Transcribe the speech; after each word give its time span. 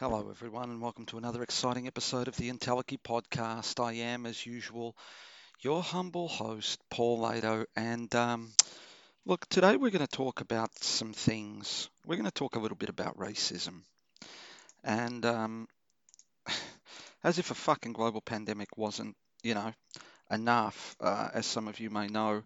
Hello, 0.00 0.28
everyone, 0.30 0.70
and 0.70 0.80
welcome 0.80 1.06
to 1.06 1.18
another 1.18 1.42
exciting 1.42 1.88
episode 1.88 2.28
of 2.28 2.36
the 2.36 2.52
Entelechy 2.52 2.98
podcast. 3.02 3.82
I 3.84 3.94
am, 3.94 4.26
as 4.26 4.46
usual, 4.46 4.96
your 5.58 5.82
humble 5.82 6.28
host, 6.28 6.78
Paul 6.88 7.18
Leitao. 7.18 7.64
And 7.74 8.14
um, 8.14 8.52
look, 9.26 9.44
today 9.48 9.74
we're 9.74 9.90
going 9.90 10.06
to 10.06 10.16
talk 10.16 10.40
about 10.40 10.70
some 10.84 11.12
things. 11.12 11.90
We're 12.06 12.14
going 12.14 12.26
to 12.26 12.30
talk 12.30 12.54
a 12.54 12.60
little 12.60 12.76
bit 12.76 12.90
about 12.90 13.18
racism. 13.18 13.80
And 14.84 15.26
um, 15.26 15.66
as 17.24 17.40
if 17.40 17.50
a 17.50 17.56
fucking 17.56 17.92
global 17.92 18.20
pandemic 18.20 18.78
wasn't, 18.78 19.16
you 19.42 19.54
know, 19.54 19.72
enough, 20.30 20.94
uh, 21.00 21.30
as 21.34 21.44
some 21.44 21.66
of 21.66 21.80
you 21.80 21.90
may 21.90 22.06
know, 22.06 22.44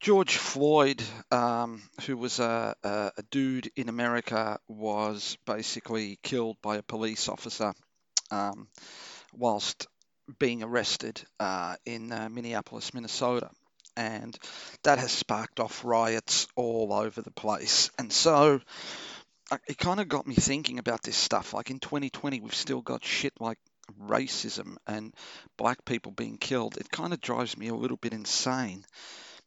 George 0.00 0.38
Floyd, 0.38 1.02
um, 1.30 1.82
who 2.06 2.16
was 2.16 2.40
a, 2.40 2.74
a, 2.82 3.12
a, 3.18 3.22
dude 3.30 3.70
in 3.76 3.90
America, 3.90 4.58
was 4.66 5.36
basically 5.44 6.18
killed 6.22 6.56
by 6.62 6.76
a 6.76 6.82
police 6.82 7.28
officer 7.28 7.74
um, 8.30 8.68
whilst 9.34 9.88
being 10.38 10.62
arrested 10.62 11.22
uh, 11.38 11.76
in 11.84 12.10
uh, 12.12 12.30
Minneapolis, 12.30 12.94
Minnesota. 12.94 13.50
And 13.94 14.38
that 14.84 14.98
has 14.98 15.12
sparked 15.12 15.60
off 15.60 15.84
riots 15.84 16.46
all 16.56 16.94
over 16.94 17.20
the 17.20 17.30
place. 17.30 17.90
And 17.98 18.10
so 18.10 18.62
uh, 19.50 19.58
it 19.68 19.76
kind 19.76 20.00
of 20.00 20.08
got 20.08 20.26
me 20.26 20.34
thinking 20.34 20.78
about 20.78 21.02
this 21.02 21.16
stuff. 21.16 21.52
Like 21.52 21.68
in 21.68 21.78
2020, 21.78 22.40
we've 22.40 22.54
still 22.54 22.80
got 22.80 23.04
shit 23.04 23.34
like 23.38 23.58
racism 24.02 24.76
and 24.86 25.12
black 25.58 25.84
people 25.84 26.12
being 26.12 26.38
killed. 26.38 26.78
It 26.78 26.90
kind 26.90 27.12
of 27.12 27.20
drives 27.20 27.58
me 27.58 27.68
a 27.68 27.74
little 27.74 27.98
bit 27.98 28.14
insane 28.14 28.86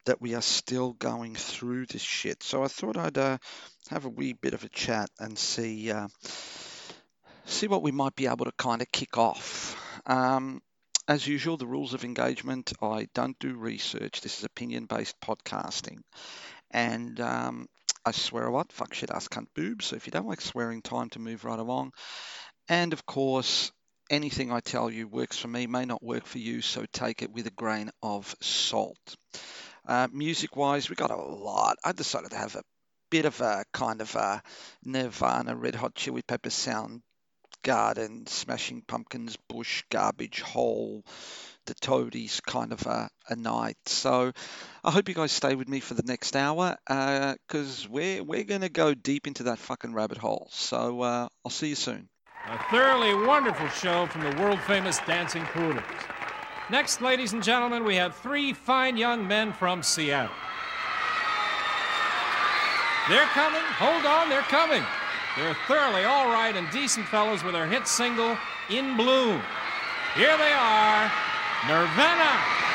that 0.06 0.22
we 0.22 0.36
are 0.36 0.42
still 0.42 0.94
going 0.94 1.36
through 1.36 1.86
this 1.86 2.02
shit. 2.02 2.44
So 2.44 2.64
I 2.64 2.68
thought 2.68 2.98
I'd 2.98 3.18
uh, 3.18 3.38
have 3.90 4.06
a 4.06 4.10
wee 4.10 4.34
bit 4.34 4.54
of 4.54 4.64
a 4.64 4.70
chat 4.70 5.10
and 5.20 5.38
see 5.38 5.92
uh, 5.92 6.08
see 7.46 7.68
what 7.68 7.84
we 7.84 7.92
might 7.92 8.16
be 8.16 8.28
able 8.28 8.46
to 8.46 8.54
kind 8.58 8.82
of 8.82 8.92
kick 8.92 9.18
off. 9.18 9.80
Um, 10.06 10.62
as 11.08 11.28
usual, 11.28 11.58
the 11.58 11.68
rules 11.68 11.94
of 11.94 12.06
engagement. 12.06 12.72
I 12.82 13.08
don't 13.14 13.38
do 13.40 13.56
research. 13.56 14.22
This 14.22 14.40
is 14.40 14.46
opinion-based 14.46 15.16
podcasting, 15.22 15.98
and 16.72 17.20
um, 17.20 17.68
I 18.06 18.12
swear 18.12 18.48
a 18.48 18.54
lot. 18.54 18.72
Fuck 18.72 18.94
shit, 18.94 19.12
ass, 19.12 19.28
cunt, 19.28 19.48
boobs. 19.56 19.88
So 19.88 19.96
if 19.98 20.08
you 20.08 20.12
don't 20.12 20.28
like 20.28 20.42
swearing, 20.42 20.82
time 20.82 21.10
to 21.10 21.20
move 21.20 21.44
right 21.44 21.60
along. 21.60 21.92
And 22.70 22.94
of 22.94 23.06
course, 23.06 23.72
anything 24.10 24.52
I 24.52 24.62
tell 24.62 24.90
you 24.90 25.08
works 25.08 25.38
for 25.38 25.50
me 25.50 25.68
may 25.68 25.86
not 25.86 26.04
work 26.04 26.26
for 26.26 26.38
you, 26.38 26.62
so 26.62 26.86
take 26.92 27.22
it 27.22 27.32
with 27.32 27.48
a 27.48 27.52
grain 27.52 27.90
of 28.02 28.34
salt. 28.42 29.18
Uh, 29.88 30.08
music 30.12 30.56
wise, 30.56 30.90
we 30.90 30.96
got 30.96 31.12
a 31.12 31.16
lot. 31.16 31.78
I 31.84 31.92
decided 31.92 32.32
to 32.32 32.38
have 32.38 32.56
a 32.56 32.64
bit 33.10 33.26
of 33.26 33.40
a 33.42 33.66
kind 33.74 34.02
of 34.02 34.16
a 34.16 34.42
Nirvana, 34.84 35.56
Red 35.56 35.76
Hot 35.76 35.94
Chili 35.96 36.22
Peppers 36.22 36.54
sound 36.54 37.02
garden, 37.64 38.28
Smashing 38.28 38.84
Pumpkins, 38.88 39.38
Bush, 39.50 39.84
Garbage 39.90 40.42
Hole, 40.42 41.04
the 41.66 41.74
Toadies 41.76 42.42
kind 42.42 42.74
of 42.74 42.86
a, 42.86 43.10
a, 43.30 43.36
night. 43.36 43.78
So 43.86 44.32
I 44.84 44.92
hope 44.92 45.08
you 45.08 45.16
guys 45.16 45.32
stay 45.32 45.56
with 45.56 45.70
me 45.70 45.80
for 45.80 45.94
the 45.94 46.04
next 46.04 46.36
hour 46.36 46.78
because 46.88 47.86
uh, 47.86 47.90
we're, 47.90 48.24
we're 48.24 48.44
going 48.44 48.62
to 48.62 48.70
go 48.70 48.94
deep 48.94 49.28
into 49.28 49.44
that 49.44 49.60
fucking 49.60 49.94
rabbit 49.94 50.18
hole. 50.18 50.50
So 50.52 51.02
uh, 51.02 51.28
I'll 51.46 51.52
see 51.52 51.70
you 51.70 51.76
soon. 51.76 52.10
A 52.46 52.58
thoroughly 52.70 53.16
wonderful 53.26 53.70
show 53.70 54.06
from 54.08 54.22
the 54.24 54.42
world 54.42 54.60
famous 54.62 55.00
Dancing 55.08 55.46
Poodles. 55.46 55.84
Next, 56.74 57.04
ladies 57.04 57.34
and 57.34 57.44
gentlemen, 57.44 57.84
we 57.84 57.98
have 57.98 58.16
three 58.16 58.52
fine 58.52 58.98
young 58.98 59.28
men 59.28 59.54
from 59.54 59.84
Seattle. 59.84 60.34
They're 63.08 63.30
coming. 63.38 63.62
Hold 63.78 64.08
on, 64.08 64.28
they're 64.28 64.42
coming. 64.50 64.82
They're 65.38 65.56
thoroughly 65.68 66.04
all 66.04 66.34
right 66.34 66.56
and 66.56 66.68
decent 66.72 67.08
fellows 67.10 67.44
with 67.44 67.54
their 67.54 67.68
hit 67.68 67.88
single, 67.88 68.36
In 68.72 68.98
Bloom. 68.98 69.40
Here 70.16 70.36
they 70.36 70.52
are, 70.52 71.12
Nirvana. 71.68 72.73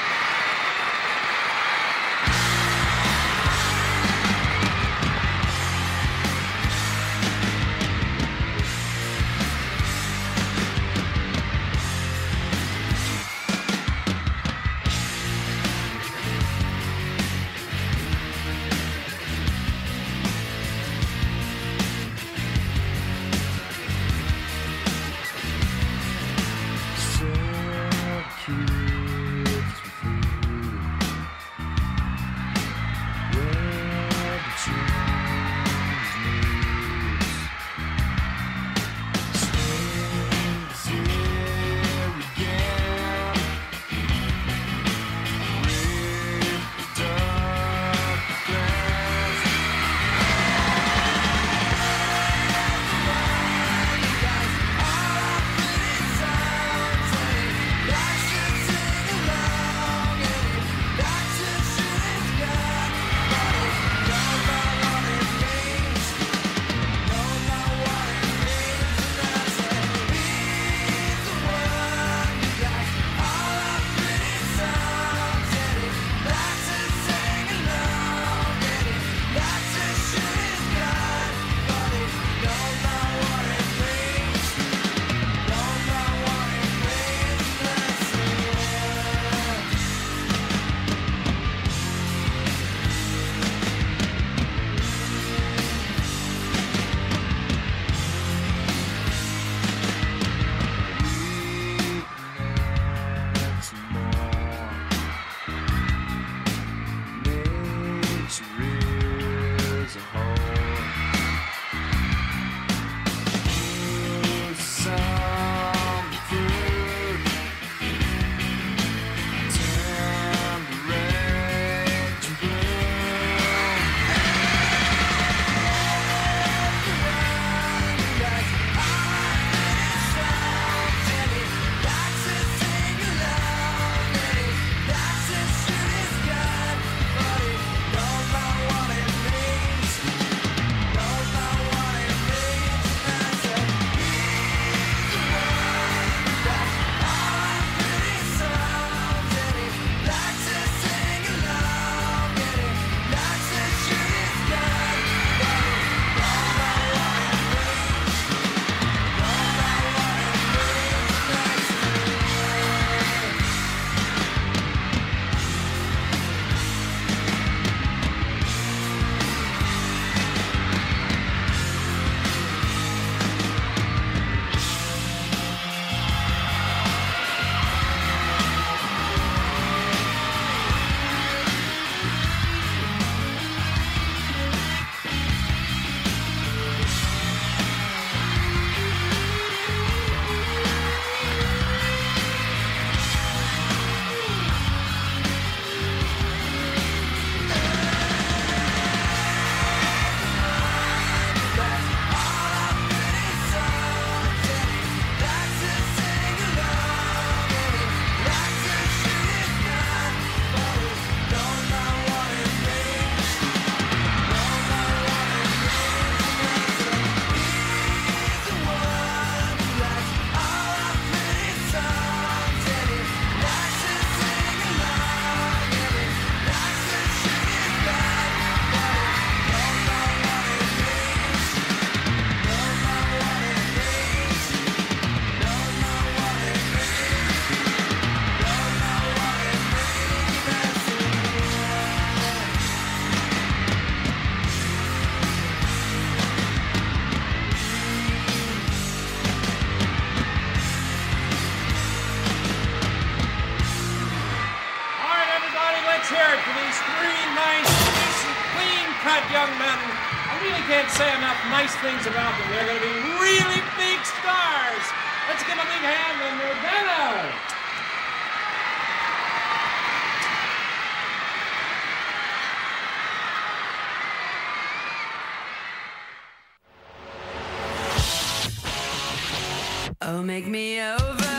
Make 280.29 280.47
me 280.47 280.79
over. 280.79 281.37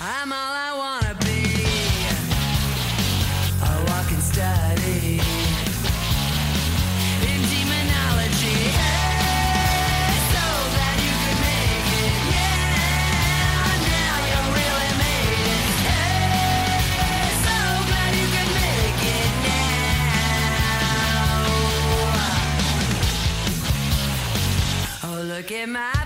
I'm 0.00 0.32
all 0.32 0.54
I 0.68 0.72
wanna 0.82 1.14
be. 1.24 1.64
A 3.62 3.72
walking 3.90 4.20
study 4.20 5.20
in 7.30 7.40
demonology. 7.52 8.58
Hey, 8.80 10.18
so 10.34 10.44
you 11.06 11.14
could 11.22 11.40
make 11.46 11.88
it. 12.02 12.14
Yeah, 12.34 13.70
now 13.94 14.14
you 14.30 14.38
really 14.58 14.92
made 15.04 15.46
it. 15.54 15.70
Hey, 15.86 17.30
so 17.46 17.56
glad 17.88 18.10
you 18.20 18.26
could 18.34 18.50
make 18.62 19.02
it 19.20 19.32
now. 19.46 19.86
Oh, 25.04 25.18
look 25.22 25.48
at. 25.52 25.68
My 25.68 26.03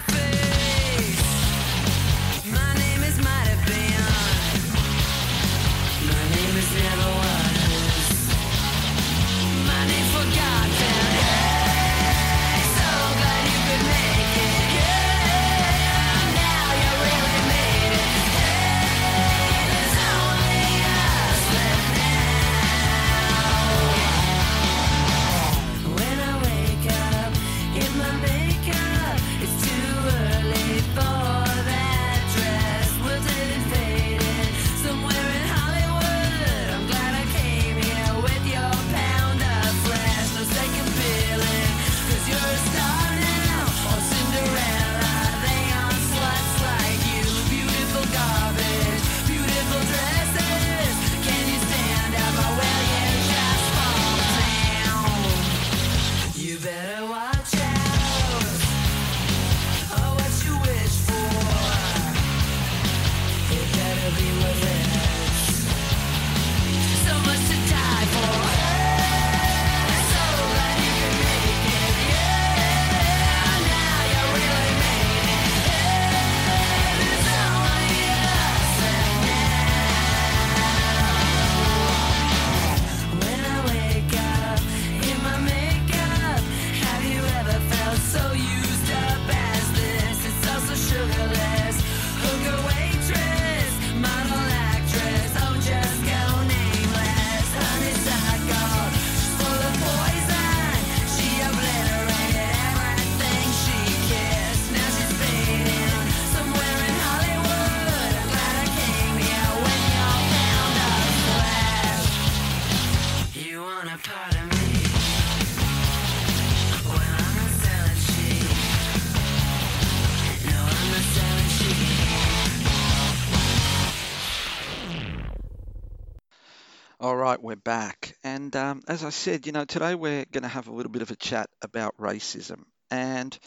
back. 127.59 128.17
And 128.25 128.55
um, 128.57 128.83
as 128.89 129.05
I 129.05 129.11
said, 129.11 129.47
you 129.47 129.53
know, 129.53 129.65
today 129.65 129.95
we're 129.95 130.25
going 130.25 130.43
to 130.43 130.49
have 130.49 130.69
a 130.69 130.73
little 130.73 130.93
bit 130.93 131.03
of 131.03 131.11
a 131.11 131.17
chat 131.17 131.51
about 131.63 131.97
racism. 131.99 132.65
And 132.91 133.39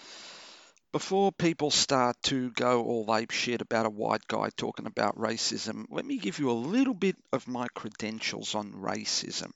before 0.91 1.31
people 1.31 1.71
start 1.71 2.17
to 2.23 2.51
go 2.51 2.83
all 2.83 3.15
ape 3.15 3.31
shit 3.31 3.61
about 3.61 3.85
a 3.85 3.89
white 3.89 4.27
guy 4.27 4.49
talking 4.55 4.85
about 4.85 5.17
racism, 5.17 5.85
let 5.89 6.05
me 6.05 6.17
give 6.17 6.39
you 6.39 6.51
a 6.51 6.53
little 6.53 6.93
bit 6.93 7.15
of 7.31 7.47
my 7.47 7.67
credentials 7.73 8.55
on 8.55 8.73
racism. 8.73 9.51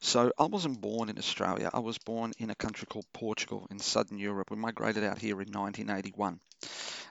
So, 0.00 0.32
I 0.36 0.46
wasn't 0.46 0.80
born 0.80 1.10
in 1.10 1.18
Australia. 1.18 1.70
I 1.72 1.78
was 1.78 1.96
born 1.98 2.32
in 2.38 2.50
a 2.50 2.56
country 2.56 2.88
called 2.90 3.06
Portugal 3.12 3.68
in 3.70 3.78
southern 3.78 4.18
Europe. 4.18 4.50
We 4.50 4.56
migrated 4.56 5.04
out 5.04 5.18
here 5.18 5.40
in 5.40 5.52
1981. 5.52 6.40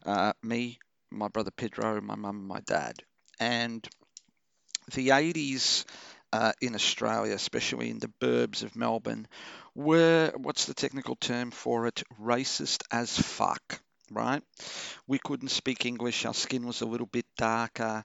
Uh, 0.05 0.33
me, 0.43 0.77
my 1.09 1.29
brother 1.29 1.51
Pedro, 1.51 2.01
my 2.01 2.15
mum, 2.15 2.45
my 2.45 2.59
dad. 2.61 2.95
And 3.39 3.87
the 4.93 5.09
80s 5.09 5.85
uh, 6.33 6.53
in 6.61 6.75
Australia, 6.75 7.33
especially 7.33 7.89
in 7.89 7.99
the 7.99 8.11
burbs 8.19 8.63
of 8.63 8.75
Melbourne, 8.75 9.27
were 9.75 10.31
what's 10.37 10.65
the 10.65 10.73
technical 10.73 11.15
term 11.15 11.51
for 11.51 11.87
it? 11.87 12.03
Racist 12.19 12.83
as 12.91 13.17
fuck. 13.17 13.81
Right? 14.13 14.43
We 15.07 15.19
couldn't 15.19 15.51
speak 15.51 15.85
English. 15.85 16.25
Our 16.25 16.33
skin 16.33 16.67
was 16.67 16.81
a 16.81 16.85
little 16.85 17.07
bit 17.07 17.25
darker. 17.37 18.03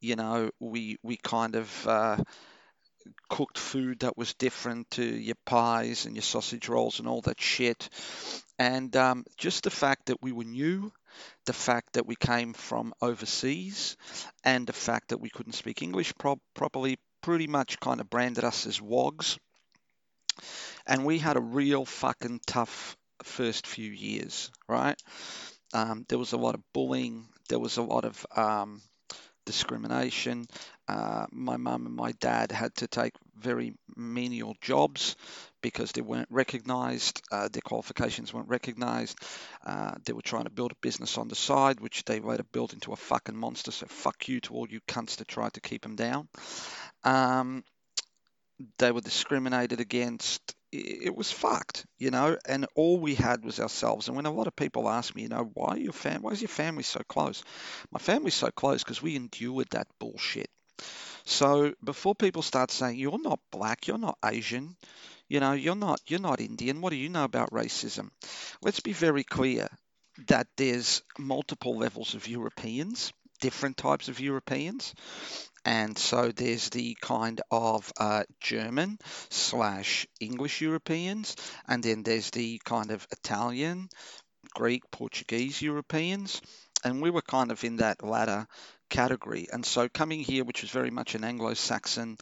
You 0.00 0.14
know, 0.14 0.50
we 0.60 0.98
we 1.02 1.16
kind 1.16 1.56
of 1.56 1.86
uh, 1.88 2.18
cooked 3.28 3.58
food 3.58 4.00
that 4.00 4.16
was 4.16 4.34
different 4.34 4.90
to 4.92 5.04
your 5.04 5.36
pies 5.44 6.06
and 6.06 6.14
your 6.14 6.22
sausage 6.22 6.68
rolls 6.68 6.98
and 6.98 7.08
all 7.08 7.20
that 7.22 7.40
shit. 7.40 7.88
And 8.58 8.94
um, 8.96 9.24
just 9.36 9.64
the 9.64 9.70
fact 9.70 10.06
that 10.06 10.22
we 10.22 10.32
were 10.32 10.44
new, 10.44 10.92
the 11.46 11.52
fact 11.52 11.94
that 11.94 12.06
we 12.06 12.16
came 12.16 12.52
from 12.52 12.92
overseas, 13.00 13.96
and 14.44 14.66
the 14.66 14.72
fact 14.72 15.08
that 15.08 15.20
we 15.20 15.30
couldn't 15.30 15.52
speak 15.54 15.82
English 15.82 16.12
pro- 16.18 16.40
properly 16.54 16.98
pretty 17.22 17.46
much 17.46 17.80
kind 17.80 18.00
of 18.00 18.10
branded 18.10 18.44
us 18.44 18.66
as 18.66 18.80
wogs. 18.80 19.38
And 20.86 21.04
we 21.04 21.18
had 21.18 21.36
a 21.36 21.40
real 21.40 21.84
fucking 21.84 22.40
tough 22.46 22.96
first 23.22 23.66
few 23.66 23.90
years, 23.90 24.50
right? 24.68 25.00
Um, 25.74 26.04
there 26.08 26.18
was 26.18 26.32
a 26.32 26.38
lot 26.38 26.54
of 26.54 26.62
bullying, 26.72 27.28
there 27.48 27.58
was 27.58 27.76
a 27.76 27.82
lot 27.82 28.04
of 28.04 28.24
um, 28.36 28.80
discrimination. 29.44 30.46
Uh, 30.86 31.26
my 31.30 31.56
mum 31.56 31.86
and 31.86 31.94
my 31.94 32.12
dad 32.12 32.52
had 32.52 32.74
to 32.76 32.86
take 32.86 33.12
very 33.36 33.74
menial 33.96 34.54
jobs 34.60 35.16
because 35.60 35.92
they 35.92 36.00
weren't 36.00 36.28
recognised, 36.30 37.22
uh, 37.32 37.48
their 37.48 37.62
qualifications 37.62 38.32
weren't 38.32 38.48
recognised. 38.48 39.18
Uh, 39.64 39.94
they 40.04 40.12
were 40.12 40.22
trying 40.22 40.44
to 40.44 40.50
build 40.50 40.72
a 40.72 40.76
business 40.80 41.18
on 41.18 41.28
the 41.28 41.34
side, 41.34 41.80
which 41.80 42.04
they 42.04 42.20
later 42.20 42.44
built 42.44 42.72
into 42.72 42.92
a 42.92 42.96
fucking 42.96 43.36
monster. 43.36 43.70
So 43.70 43.86
fuck 43.86 44.28
you 44.28 44.40
to 44.42 44.54
all 44.54 44.68
you 44.68 44.80
cunts 44.88 45.16
that 45.16 45.28
tried 45.28 45.54
to 45.54 45.60
keep 45.60 45.82
them 45.82 45.96
down. 45.96 46.28
Um, 47.04 47.64
they 48.78 48.92
were 48.92 49.00
discriminated 49.00 49.80
against. 49.80 50.54
It 50.70 51.16
was 51.16 51.32
fucked, 51.32 51.86
you 51.96 52.10
know, 52.10 52.36
and 52.46 52.66
all 52.74 52.98
we 52.98 53.14
had 53.14 53.42
was 53.42 53.58
ourselves. 53.58 54.08
And 54.08 54.16
when 54.16 54.26
a 54.26 54.30
lot 54.30 54.48
of 54.48 54.54
people 54.54 54.86
ask 54.88 55.14
me, 55.14 55.22
you 55.22 55.28
know, 55.28 55.50
why 55.54 55.76
your 55.76 55.94
fam- 55.94 56.20
why 56.20 56.32
is 56.32 56.42
your 56.42 56.48
family 56.48 56.82
so 56.82 57.00
close? 57.08 57.42
My 57.90 57.98
family's 57.98 58.34
so 58.34 58.50
close 58.50 58.82
because 58.84 59.00
we 59.00 59.16
endured 59.16 59.68
that 59.70 59.86
bullshit. 59.98 60.50
So 61.24 61.74
before 61.82 62.14
people 62.14 62.42
start 62.42 62.70
saying 62.70 62.98
you're 62.98 63.20
not 63.20 63.40
black, 63.50 63.86
you're 63.86 63.98
not 63.98 64.18
Asian, 64.24 64.76
you 65.28 65.40
know, 65.40 65.52
you're 65.52 65.74
not 65.74 66.00
you're 66.06 66.20
not 66.20 66.40
Indian, 66.40 66.80
what 66.80 66.90
do 66.90 66.96
you 66.96 67.08
know 67.08 67.24
about 67.24 67.50
racism? 67.50 68.10
Let's 68.62 68.80
be 68.80 68.92
very 68.92 69.24
clear 69.24 69.68
that 70.26 70.48
there's 70.56 71.02
multiple 71.18 71.76
levels 71.76 72.14
of 72.14 72.26
Europeans 72.26 73.12
different 73.40 73.76
types 73.76 74.08
of 74.08 74.20
Europeans. 74.20 74.94
And 75.64 75.98
so 75.98 76.32
there's 76.32 76.70
the 76.70 76.96
kind 77.00 77.40
of 77.50 77.92
uh, 77.98 78.24
German 78.40 78.98
slash 79.30 80.06
English 80.20 80.60
Europeans, 80.60 81.36
and 81.66 81.82
then 81.82 82.02
there's 82.02 82.30
the 82.30 82.60
kind 82.64 82.90
of 82.90 83.06
Italian, 83.12 83.88
Greek, 84.54 84.82
Portuguese 84.90 85.60
Europeans. 85.60 86.40
And 86.84 87.02
we 87.02 87.10
were 87.10 87.22
kind 87.22 87.50
of 87.50 87.64
in 87.64 87.76
that 87.76 88.04
latter 88.04 88.46
category. 88.88 89.48
And 89.52 89.66
so 89.66 89.88
coming 89.88 90.20
here, 90.20 90.44
which 90.44 90.62
was 90.62 90.70
very 90.70 90.90
much 90.90 91.14
an 91.14 91.24
Anglo 91.24 91.54
Saxon 91.54 92.16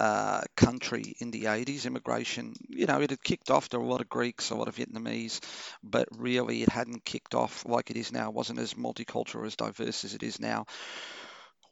uh, 0.00 0.42
country 0.56 1.16
in 1.18 1.30
the 1.30 1.44
80s, 1.44 1.84
immigration, 1.86 2.54
you 2.68 2.86
know, 2.86 3.00
it 3.00 3.10
had 3.10 3.22
kicked 3.22 3.50
off. 3.50 3.68
There 3.68 3.80
were 3.80 3.86
a 3.86 3.90
lot 3.90 4.00
of 4.00 4.08
Greeks, 4.08 4.50
a 4.50 4.54
lot 4.54 4.68
of 4.68 4.76
Vietnamese, 4.76 5.40
but 5.82 6.08
really 6.16 6.62
it 6.62 6.68
hadn't 6.68 7.04
kicked 7.04 7.34
off 7.34 7.64
like 7.66 7.90
it 7.90 7.96
is 7.96 8.12
now. 8.12 8.28
It 8.28 8.34
wasn't 8.34 8.60
as 8.60 8.74
multicultural, 8.74 9.46
as 9.46 9.56
diverse 9.56 10.04
as 10.04 10.14
it 10.14 10.22
is 10.22 10.38
now. 10.38 10.66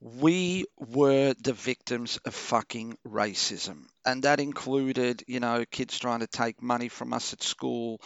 We 0.01 0.67
were 0.77 1.35
the 1.43 1.55
victims 1.55 2.19
of 2.25 2.35
fucking 2.35 2.99
racism. 3.07 3.87
And 4.05 4.25
that 4.25 4.41
included, 4.41 5.23
you 5.27 5.41
know, 5.41 5.65
kids 5.71 5.99
trying 5.99 6.21
to 6.21 6.27
take 6.27 6.63
money 6.63 6.89
from 6.89 7.13
us 7.13 7.33
at 7.33 7.43
school, 7.43 8.01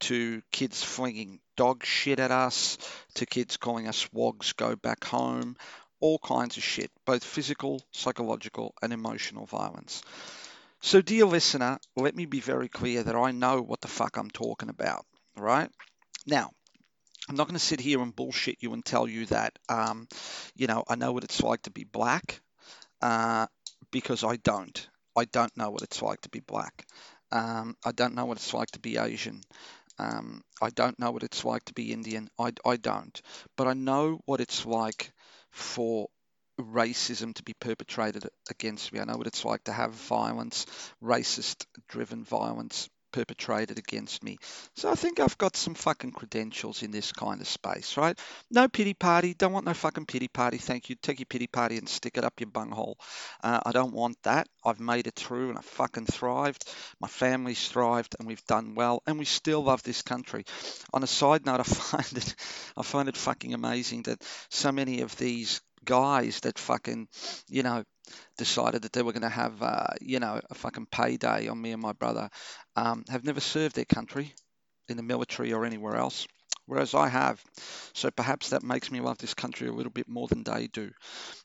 to 0.00 0.42
kids 0.52 0.82
flinging 0.82 1.40
dog 1.56 1.84
shit 1.84 2.18
at 2.18 2.30
us, 2.30 2.78
to 3.14 3.26
kids 3.26 3.56
calling 3.56 3.88
us 3.88 4.12
wogs, 4.12 4.52
go 4.54 4.76
back 4.76 5.04
home, 5.04 5.56
all 6.00 6.18
kinds 6.18 6.56
of 6.56 6.62
shit, 6.64 6.90
both 7.04 7.24
physical, 7.24 7.82
psychological, 7.92 8.74
and 8.82 8.92
emotional 8.92 9.46
violence. 9.46 10.02
So, 10.80 11.00
dear 11.00 11.24
listener, 11.24 11.78
let 11.96 12.14
me 12.14 12.26
be 12.26 12.40
very 12.40 12.68
clear 12.68 13.02
that 13.02 13.16
I 13.16 13.30
know 13.32 13.60
what 13.62 13.80
the 13.80 13.88
fuck 13.88 14.16
I'm 14.16 14.30
talking 14.30 14.68
about, 14.68 15.04
right? 15.36 15.70
Now, 16.26 16.50
I'm 17.28 17.36
not 17.36 17.48
going 17.48 17.58
to 17.58 17.64
sit 17.64 17.80
here 17.80 18.00
and 18.02 18.14
bullshit 18.14 18.58
you 18.60 18.72
and 18.72 18.84
tell 18.84 19.08
you 19.08 19.26
that, 19.26 19.58
um, 19.68 20.06
you 20.54 20.66
know, 20.66 20.84
I 20.88 20.94
know 20.94 21.12
what 21.12 21.24
it's 21.24 21.42
like 21.42 21.62
to 21.62 21.70
be 21.70 21.84
black, 21.84 22.40
uh, 23.02 23.46
because 23.90 24.22
I 24.22 24.36
don't. 24.36 24.88
I 25.16 25.24
don't 25.24 25.56
know 25.56 25.70
what 25.70 25.82
it's 25.82 26.02
like 26.02 26.20
to 26.22 26.28
be 26.28 26.40
black. 26.40 26.86
Um, 27.32 27.74
I 27.84 27.92
don't 27.92 28.14
know 28.14 28.26
what 28.26 28.36
it's 28.36 28.54
like 28.54 28.70
to 28.72 28.78
be 28.78 28.98
Asian. 28.98 29.40
Um, 29.98 30.42
I 30.60 30.70
don't 30.70 30.98
know 30.98 31.10
what 31.10 31.22
it's 31.22 31.44
like 31.44 31.64
to 31.64 31.74
be 31.74 31.92
Indian. 31.92 32.28
I, 32.38 32.52
I 32.64 32.76
don't. 32.76 33.20
But 33.56 33.66
I 33.66 33.72
know 33.72 34.20
what 34.26 34.40
it's 34.40 34.66
like 34.66 35.12
for 35.56 36.08
racism 36.60 37.34
to 37.34 37.42
be 37.42 37.54
perpetrated 37.54 38.28
against 38.50 38.92
me. 38.92 39.00
I 39.00 39.04
know 39.04 39.16
what 39.16 39.26
it's 39.26 39.44
like 39.44 39.64
to 39.64 39.72
have 39.72 39.92
violence, 39.92 40.66
racist 41.02 41.66
driven 41.88 42.24
violence 42.24 42.88
perpetrated 43.12 43.78
against 43.78 44.22
me. 44.22 44.38
So 44.74 44.90
I 44.90 44.94
think 44.94 45.20
I've 45.20 45.38
got 45.38 45.56
some 45.56 45.74
fucking 45.74 46.12
credentials 46.12 46.82
in 46.82 46.90
this 46.90 47.12
kind 47.12 47.40
of 47.40 47.48
space, 47.48 47.96
right? 47.96 48.18
No 48.50 48.68
pity 48.68 48.94
party. 48.94 49.34
Don't 49.34 49.52
want 49.52 49.66
no 49.66 49.74
fucking 49.74 50.06
pity 50.06 50.28
party. 50.28 50.58
Thank 50.58 50.88
you. 50.88 50.96
Take 50.96 51.20
your 51.20 51.26
pity 51.26 51.46
party 51.46 51.78
and 51.78 51.88
stick 51.88 52.16
it 52.16 52.24
up 52.24 52.40
your 52.40 52.50
bunghole. 52.50 52.98
Uh, 53.42 53.60
I 53.64 53.72
don't 53.72 53.92
want 53.92 54.16
that. 54.24 54.48
I've 54.64 54.80
made 54.80 55.06
it 55.06 55.14
through 55.14 55.50
and 55.50 55.58
I 55.58 55.62
fucking 55.62 56.06
thrived. 56.06 56.64
My 57.00 57.08
family's 57.08 57.68
thrived 57.68 58.16
and 58.18 58.26
we've 58.26 58.44
done 58.46 58.74
well 58.74 59.02
and 59.06 59.18
we 59.18 59.24
still 59.24 59.62
love 59.62 59.82
this 59.82 60.02
country. 60.02 60.44
On 60.92 61.02
a 61.02 61.06
side 61.06 61.46
note, 61.46 61.60
I 61.60 61.64
find 61.64 62.12
it, 62.16 62.34
I 62.76 62.82
find 62.82 63.08
it 63.08 63.16
fucking 63.16 63.54
amazing 63.54 64.02
that 64.02 64.22
so 64.50 64.72
many 64.72 65.00
of 65.00 65.16
these 65.16 65.60
guys 65.86 66.40
that 66.42 66.58
fucking, 66.58 67.08
you 67.48 67.64
know, 67.64 67.84
decided 68.38 68.82
that 68.82 68.92
they 68.92 69.02
were 69.02 69.12
going 69.12 69.22
to 69.22 69.30
have, 69.30 69.62
uh, 69.62 69.86
you 70.02 70.20
know, 70.20 70.40
a 70.50 70.54
fucking 70.54 70.86
payday 70.86 71.48
on 71.48 71.60
me 71.62 71.72
and 71.72 71.82
my 71.82 71.94
brother, 71.94 72.30
um, 72.76 73.04
have 73.10 73.24
never 73.24 73.40
served 73.40 73.76
their 73.76 73.86
country 73.86 74.34
in 74.88 74.96
the 74.98 75.04
military 75.04 75.52
or 75.52 75.64
anywhere 75.66 75.96
else, 75.96 76.26
whereas 76.66 76.94
I 76.94 77.08
have. 77.08 77.42
So 77.94 78.10
perhaps 78.10 78.50
that 78.50 78.62
makes 78.62 78.90
me 78.90 79.00
love 79.00 79.18
this 79.18 79.34
country 79.34 79.68
a 79.68 79.72
little 79.72 79.92
bit 79.92 80.08
more 80.08 80.28
than 80.28 80.42
they 80.42 80.66
do. 80.66 80.90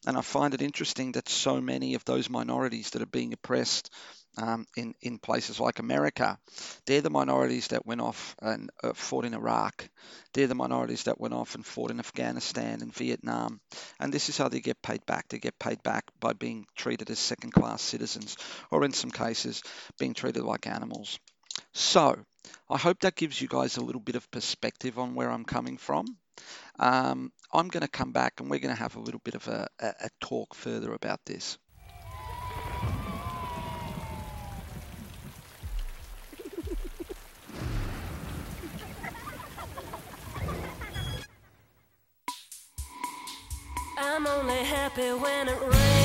And 0.05 0.17
I 0.17 0.21
find 0.21 0.53
it 0.53 0.61
interesting 0.61 1.13
that 1.13 1.29
so 1.29 1.61
many 1.61 1.95
of 1.95 2.05
those 2.05 2.29
minorities 2.29 2.91
that 2.91 3.01
are 3.01 3.07
being 3.07 3.33
oppressed 3.33 3.91
um, 4.37 4.65
in 4.77 4.93
in 5.01 5.19
places 5.19 5.59
like 5.59 5.79
America, 5.79 6.37
they're 6.85 7.01
the 7.01 7.09
minorities 7.09 7.67
that 7.67 7.85
went 7.85 8.01
off 8.01 8.35
and 8.41 8.69
uh, 8.83 8.93
fought 8.93 9.25
in 9.25 9.33
Iraq. 9.33 9.89
They're 10.33 10.47
the 10.47 10.55
minorities 10.55 11.03
that 11.03 11.19
went 11.19 11.33
off 11.33 11.55
and 11.55 11.65
fought 11.65 11.91
in 11.91 11.99
Afghanistan 11.99 12.81
and 12.81 12.93
Vietnam. 12.95 13.59
And 13.99 14.13
this 14.13 14.29
is 14.29 14.37
how 14.37 14.47
they 14.47 14.61
get 14.61 14.81
paid 14.81 15.05
back. 15.05 15.27
They 15.27 15.39
get 15.39 15.59
paid 15.59 15.83
back 15.83 16.05
by 16.19 16.33
being 16.33 16.65
treated 16.75 17.09
as 17.09 17.19
second-class 17.19 17.81
citizens, 17.81 18.37
or 18.71 18.85
in 18.85 18.93
some 18.93 19.11
cases, 19.11 19.63
being 19.99 20.13
treated 20.13 20.43
like 20.43 20.65
animals. 20.65 21.19
So, 21.73 22.17
I 22.69 22.77
hope 22.77 23.01
that 23.01 23.15
gives 23.15 23.41
you 23.41 23.48
guys 23.48 23.77
a 23.77 23.81
little 23.81 24.01
bit 24.01 24.15
of 24.15 24.29
perspective 24.31 24.98
on 24.98 25.15
where 25.15 25.29
I'm 25.29 25.45
coming 25.45 25.77
from. 25.77 26.05
Um, 26.79 27.31
I'm 27.53 27.67
going 27.67 27.81
to 27.81 27.88
come 27.89 28.12
back 28.12 28.39
and 28.39 28.50
we're 28.50 28.60
going 28.60 28.75
to 28.75 28.81
have 28.81 28.95
a 28.95 29.00
little 29.00 29.21
bit 29.24 29.36
of 29.36 29.48
a, 29.48 29.67
a, 29.79 29.93
a 30.05 30.10
talk 30.19 30.55
further 30.55 30.93
about 30.93 31.19
this. 31.25 31.57
I'm 43.98 44.25
only 44.27 44.55
happy 44.55 45.12
when 45.13 45.48
it 45.48 45.62
rains. 45.62 46.00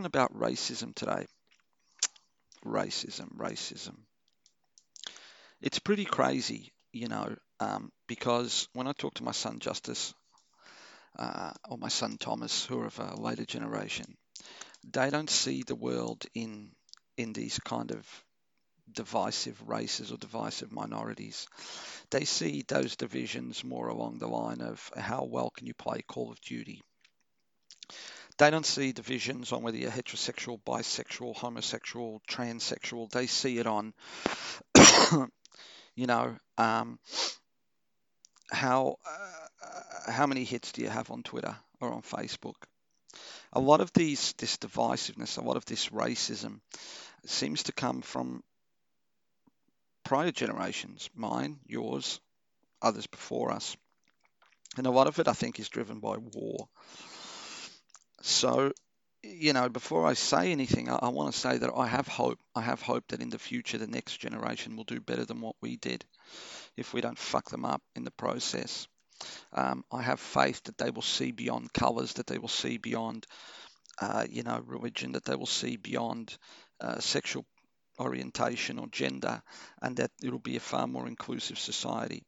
Talking 0.00 0.06
about 0.06 0.32
racism 0.32 0.94
today. 0.94 1.26
Racism, 2.64 3.36
racism. 3.36 3.96
It's 5.60 5.78
pretty 5.78 6.06
crazy, 6.06 6.72
you 6.92 7.08
know, 7.08 7.36
um, 7.60 7.90
because 8.08 8.66
when 8.72 8.86
I 8.86 8.92
talk 8.92 9.14
to 9.14 9.24
my 9.24 9.32
son 9.32 9.58
Justice 9.58 10.14
uh, 11.18 11.52
or 11.68 11.76
my 11.76 11.88
son 11.88 12.16
Thomas, 12.18 12.64
who 12.64 12.80
are 12.80 12.86
of 12.86 12.98
a 12.98 13.20
later 13.20 13.44
generation, 13.44 14.16
they 14.90 15.10
don't 15.10 15.28
see 15.28 15.64
the 15.66 15.74
world 15.74 16.24
in 16.34 16.70
in 17.18 17.34
these 17.34 17.58
kind 17.58 17.90
of 17.90 18.06
divisive 18.90 19.60
races 19.68 20.10
or 20.10 20.16
divisive 20.16 20.72
minorities. 20.72 21.46
They 22.10 22.24
see 22.24 22.64
those 22.66 22.96
divisions 22.96 23.62
more 23.64 23.88
along 23.88 24.18
the 24.18 24.28
line 24.28 24.62
of 24.62 24.90
how 24.96 25.24
well 25.24 25.50
can 25.50 25.66
you 25.66 25.74
play 25.74 26.00
Call 26.08 26.30
of 26.32 26.40
Duty. 26.40 26.80
They 28.38 28.50
don't 28.50 28.66
see 28.66 28.92
divisions 28.92 29.52
on 29.52 29.62
whether 29.62 29.76
you're 29.76 29.90
heterosexual, 29.90 30.60
bisexual, 30.62 31.36
homosexual, 31.36 32.22
transsexual. 32.28 33.10
They 33.10 33.26
see 33.26 33.58
it 33.58 33.66
on, 33.66 33.92
you 35.94 36.06
know, 36.06 36.36
um, 36.56 36.98
how 38.50 38.96
uh, 39.06 40.10
how 40.10 40.26
many 40.26 40.44
hits 40.44 40.72
do 40.72 40.82
you 40.82 40.88
have 40.88 41.10
on 41.10 41.22
Twitter 41.22 41.56
or 41.80 41.92
on 41.92 42.02
Facebook? 42.02 42.56
A 43.52 43.60
lot 43.60 43.80
of 43.80 43.92
these 43.92 44.32
this 44.38 44.56
divisiveness, 44.56 45.38
a 45.38 45.44
lot 45.44 45.56
of 45.56 45.64
this 45.66 45.88
racism, 45.88 46.60
seems 47.26 47.64
to 47.64 47.72
come 47.72 48.02
from 48.02 48.42
prior 50.04 50.32
generations, 50.32 51.10
mine, 51.14 51.58
yours, 51.66 52.20
others 52.82 53.06
before 53.06 53.52
us. 53.52 53.76
And 54.76 54.86
a 54.86 54.90
lot 54.90 55.08
of 55.08 55.18
it, 55.18 55.28
I 55.28 55.32
think, 55.32 55.58
is 55.58 55.68
driven 55.68 55.98
by 55.98 56.16
war. 56.16 56.68
So, 58.22 58.72
you 59.22 59.52
know, 59.52 59.68
before 59.68 60.06
I 60.06 60.14
say 60.14 60.52
anything, 60.52 60.88
I, 60.88 60.96
I 60.96 61.08
want 61.08 61.32
to 61.32 61.38
say 61.38 61.58
that 61.58 61.72
I 61.74 61.86
have 61.86 62.08
hope. 62.08 62.38
I 62.54 62.62
have 62.62 62.82
hope 62.82 63.08
that 63.08 63.22
in 63.22 63.30
the 63.30 63.38
future, 63.38 63.78
the 63.78 63.86
next 63.86 64.18
generation 64.18 64.76
will 64.76 64.84
do 64.84 65.00
better 65.00 65.24
than 65.24 65.40
what 65.40 65.56
we 65.60 65.76
did 65.76 66.04
if 66.76 66.92
we 66.92 67.00
don't 67.00 67.18
fuck 67.18 67.50
them 67.50 67.64
up 67.64 67.82
in 67.94 68.04
the 68.04 68.10
process. 68.10 68.88
Um, 69.52 69.84
I 69.92 70.02
have 70.02 70.20
faith 70.20 70.62
that 70.64 70.78
they 70.78 70.90
will 70.90 71.02
see 71.02 71.32
beyond 71.32 71.72
colours, 71.72 72.14
that 72.14 72.26
they 72.26 72.38
will 72.38 72.48
see 72.48 72.78
beyond, 72.78 73.26
uh, 74.00 74.26
you 74.28 74.42
know, 74.42 74.62
religion, 74.64 75.12
that 75.12 75.24
they 75.24 75.36
will 75.36 75.46
see 75.46 75.76
beyond 75.76 76.36
uh, 76.80 77.00
sexual 77.00 77.44
orientation 77.98 78.78
or 78.78 78.86
gender, 78.88 79.42
and 79.82 79.96
that 79.98 80.10
it'll 80.22 80.38
be 80.38 80.56
a 80.56 80.60
far 80.60 80.86
more 80.86 81.06
inclusive 81.06 81.58
society. 81.58 82.22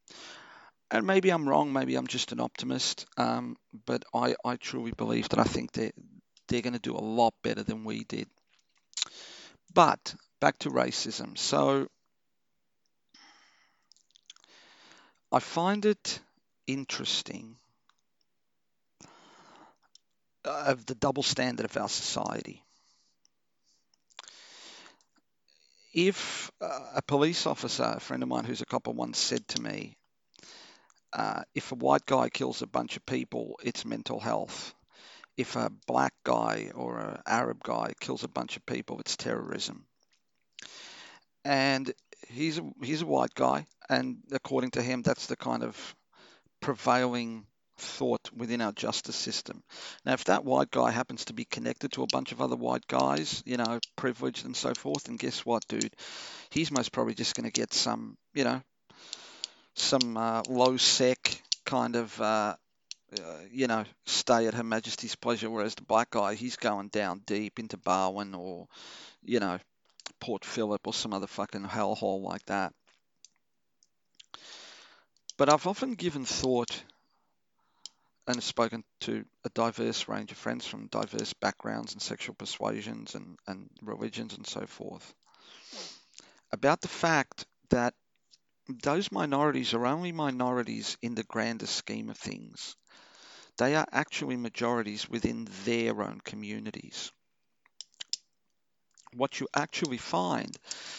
And 0.92 1.06
maybe 1.06 1.30
I'm 1.30 1.48
wrong, 1.48 1.72
maybe 1.72 1.96
I'm 1.96 2.06
just 2.06 2.32
an 2.32 2.40
optimist, 2.40 3.06
um, 3.16 3.56
but 3.86 4.04
I, 4.12 4.34
I 4.44 4.56
truly 4.56 4.92
believe 4.92 5.26
that 5.30 5.38
I 5.38 5.44
think 5.44 5.72
that 5.72 5.94
they're 6.48 6.60
going 6.60 6.74
to 6.74 6.78
do 6.78 6.94
a 6.94 7.00
lot 7.00 7.32
better 7.42 7.62
than 7.62 7.84
we 7.84 8.04
did. 8.04 8.28
But 9.72 10.14
back 10.38 10.58
to 10.58 10.70
racism. 10.70 11.38
So 11.38 11.88
I 15.32 15.38
find 15.38 15.86
it 15.86 16.20
interesting 16.66 17.56
uh, 20.44 20.64
of 20.66 20.84
the 20.84 20.94
double 20.94 21.22
standard 21.22 21.64
of 21.64 21.74
our 21.78 21.88
society. 21.88 22.62
If 25.94 26.50
uh, 26.60 26.96
a 26.96 27.02
police 27.02 27.46
officer, 27.46 27.94
a 27.96 28.00
friend 28.00 28.22
of 28.22 28.28
mine 28.28 28.44
who's 28.44 28.60
a 28.60 28.66
copper, 28.66 28.90
once 28.90 29.18
said 29.18 29.48
to 29.48 29.62
me, 29.62 29.96
uh, 31.12 31.42
if 31.54 31.72
a 31.72 31.76
white 31.76 32.06
guy 32.06 32.28
kills 32.28 32.62
a 32.62 32.66
bunch 32.66 32.96
of 32.96 33.06
people, 33.06 33.58
it's 33.62 33.84
mental 33.84 34.20
health. 34.20 34.74
If 35.36 35.56
a 35.56 35.70
black 35.86 36.14
guy 36.24 36.70
or 36.74 36.98
an 37.00 37.22
Arab 37.26 37.62
guy 37.62 37.92
kills 38.00 38.24
a 38.24 38.28
bunch 38.28 38.56
of 38.56 38.66
people, 38.66 39.00
it's 39.00 39.16
terrorism. 39.16 39.84
And 41.44 41.92
he's 42.28 42.58
a, 42.58 42.70
he's 42.82 43.02
a 43.02 43.06
white 43.06 43.34
guy, 43.34 43.66
and 43.88 44.18
according 44.30 44.72
to 44.72 44.82
him, 44.82 45.02
that's 45.02 45.26
the 45.26 45.36
kind 45.36 45.62
of 45.62 45.96
prevailing 46.60 47.46
thought 47.78 48.30
within 48.36 48.60
our 48.60 48.72
justice 48.72 49.16
system. 49.16 49.62
Now, 50.04 50.12
if 50.12 50.24
that 50.24 50.44
white 50.44 50.70
guy 50.70 50.90
happens 50.90 51.24
to 51.26 51.32
be 51.32 51.44
connected 51.44 51.92
to 51.92 52.02
a 52.02 52.12
bunch 52.12 52.32
of 52.32 52.40
other 52.40 52.56
white 52.56 52.86
guys, 52.86 53.42
you 53.44 53.56
know, 53.56 53.80
privileged 53.96 54.44
and 54.44 54.56
so 54.56 54.72
forth, 54.74 55.08
and 55.08 55.18
guess 55.18 55.44
what, 55.44 55.66
dude? 55.68 55.94
He's 56.50 56.70
most 56.70 56.92
probably 56.92 57.14
just 57.14 57.34
going 57.34 57.50
to 57.50 57.60
get 57.60 57.72
some, 57.72 58.16
you 58.34 58.44
know, 58.44 58.62
some 59.74 60.16
uh, 60.16 60.42
low 60.48 60.76
sec 60.76 61.42
kind 61.64 61.96
of, 61.96 62.20
uh, 62.20 62.56
uh, 63.18 63.38
you 63.50 63.66
know, 63.66 63.84
stay 64.06 64.46
at 64.46 64.54
Her 64.54 64.62
Majesty's 64.62 65.16
pleasure. 65.16 65.50
Whereas 65.50 65.74
the 65.74 65.82
black 65.82 66.10
guy, 66.10 66.34
he's 66.34 66.56
going 66.56 66.88
down 66.88 67.22
deep 67.26 67.58
into 67.58 67.76
Barwon 67.76 68.34
or, 68.34 68.68
you 69.22 69.40
know, 69.40 69.58
Port 70.20 70.44
Phillip 70.44 70.86
or 70.86 70.94
some 70.94 71.12
other 71.12 71.26
fucking 71.26 71.64
hellhole 71.64 72.22
like 72.22 72.44
that. 72.46 72.72
But 75.36 75.48
I've 75.48 75.66
often 75.66 75.94
given 75.94 76.24
thought 76.24 76.82
and 78.28 78.42
spoken 78.42 78.84
to 79.00 79.24
a 79.44 79.48
diverse 79.48 80.06
range 80.06 80.30
of 80.30 80.38
friends 80.38 80.66
from 80.66 80.86
diverse 80.86 81.32
backgrounds 81.32 81.92
and 81.92 82.00
sexual 82.00 82.34
persuasions 82.34 83.14
and, 83.16 83.36
and 83.48 83.68
religions 83.82 84.36
and 84.36 84.46
so 84.46 84.64
forth 84.66 85.14
about 86.52 86.80
the 86.82 86.88
fact 86.88 87.46
that 87.70 87.94
those 88.68 89.12
minorities 89.12 89.72
are 89.72 89.86
only 89.86 90.10
minorities 90.10 90.96
in 91.00 91.14
the 91.14 91.22
grander 91.22 91.66
scheme 91.66 92.10
of 92.10 92.18
things. 92.18 92.76
They 93.58 93.76
are 93.76 93.86
actually 93.92 94.36
majorities 94.36 95.08
within 95.08 95.48
their 95.64 96.02
own 96.02 96.20
communities. 96.22 97.12
What 99.14 99.40
you 99.40 99.48
actually 99.54 99.96
find 99.96 100.54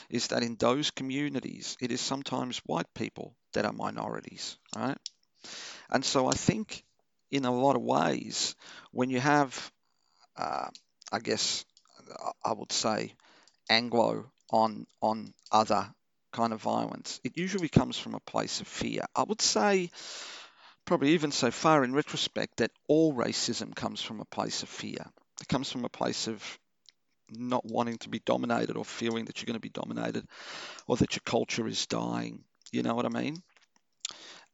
is 0.10 0.28
that 0.30 0.42
in 0.42 0.56
those 0.56 0.90
communities, 0.90 1.78
it 1.80 1.92
is 1.92 2.02
sometimes 2.02 2.58
white 2.66 2.92
people 2.96 3.36
that 3.54 3.66
are 3.66 3.74
minorities, 3.74 4.58
right? 4.76 4.98
And 5.90 6.06
so 6.06 6.28
I 6.28 6.34
think 6.34 6.84
in 7.32 7.46
a 7.46 7.52
lot 7.54 7.76
of 7.78 7.84
ways, 7.84 8.56
when 8.92 9.10
you 9.10 9.20
have, 9.20 9.72
uh, 10.38 10.70
I 11.12 11.20
guess, 11.20 11.66
I 12.44 12.54
would 12.54 12.72
say, 12.72 13.16
Anglo 13.70 14.32
on 14.52 14.88
on 15.02 15.34
other 15.52 15.94
kind 16.34 16.52
of 16.52 16.62
violence, 16.62 17.22
it 17.24 17.38
usually 17.38 17.70
comes 17.70 17.98
from 17.98 18.16
a 18.16 18.20
place 18.20 18.60
of 18.60 18.68
fear. 18.68 19.06
I 19.16 19.24
would 19.24 19.42
say, 19.42 19.92
probably 20.86 21.12
even 21.12 21.32
so 21.32 21.52
far 21.52 21.84
in 21.84 21.94
retrospect, 21.94 22.58
that 22.58 22.72
all 22.90 23.14
racism 23.14 23.74
comes 23.74 24.02
from 24.02 24.20
a 24.20 24.26
place 24.26 24.64
of 24.64 24.70
fear. 24.70 25.06
It 25.42 25.48
comes 25.48 25.72
from 25.72 25.86
a 25.86 25.90
place 25.90 26.28
of 26.28 26.44
not 27.30 27.66
wanting 27.66 27.98
to 28.00 28.10
be 28.10 28.20
dominated 28.20 28.76
or 28.76 28.86
feeling 28.86 29.26
that 29.26 29.42
you're 29.42 29.48
going 29.48 29.56
to 29.56 29.60
be 29.60 29.70
dominated 29.70 30.26
or 30.88 30.98
that 30.98 31.16
your 31.16 31.22
culture 31.26 31.68
is 31.68 31.86
dying. 31.88 32.44
You 32.72 32.84
know 32.84 32.96
what 32.96 33.06
I 33.06 33.10
mean? 33.10 33.38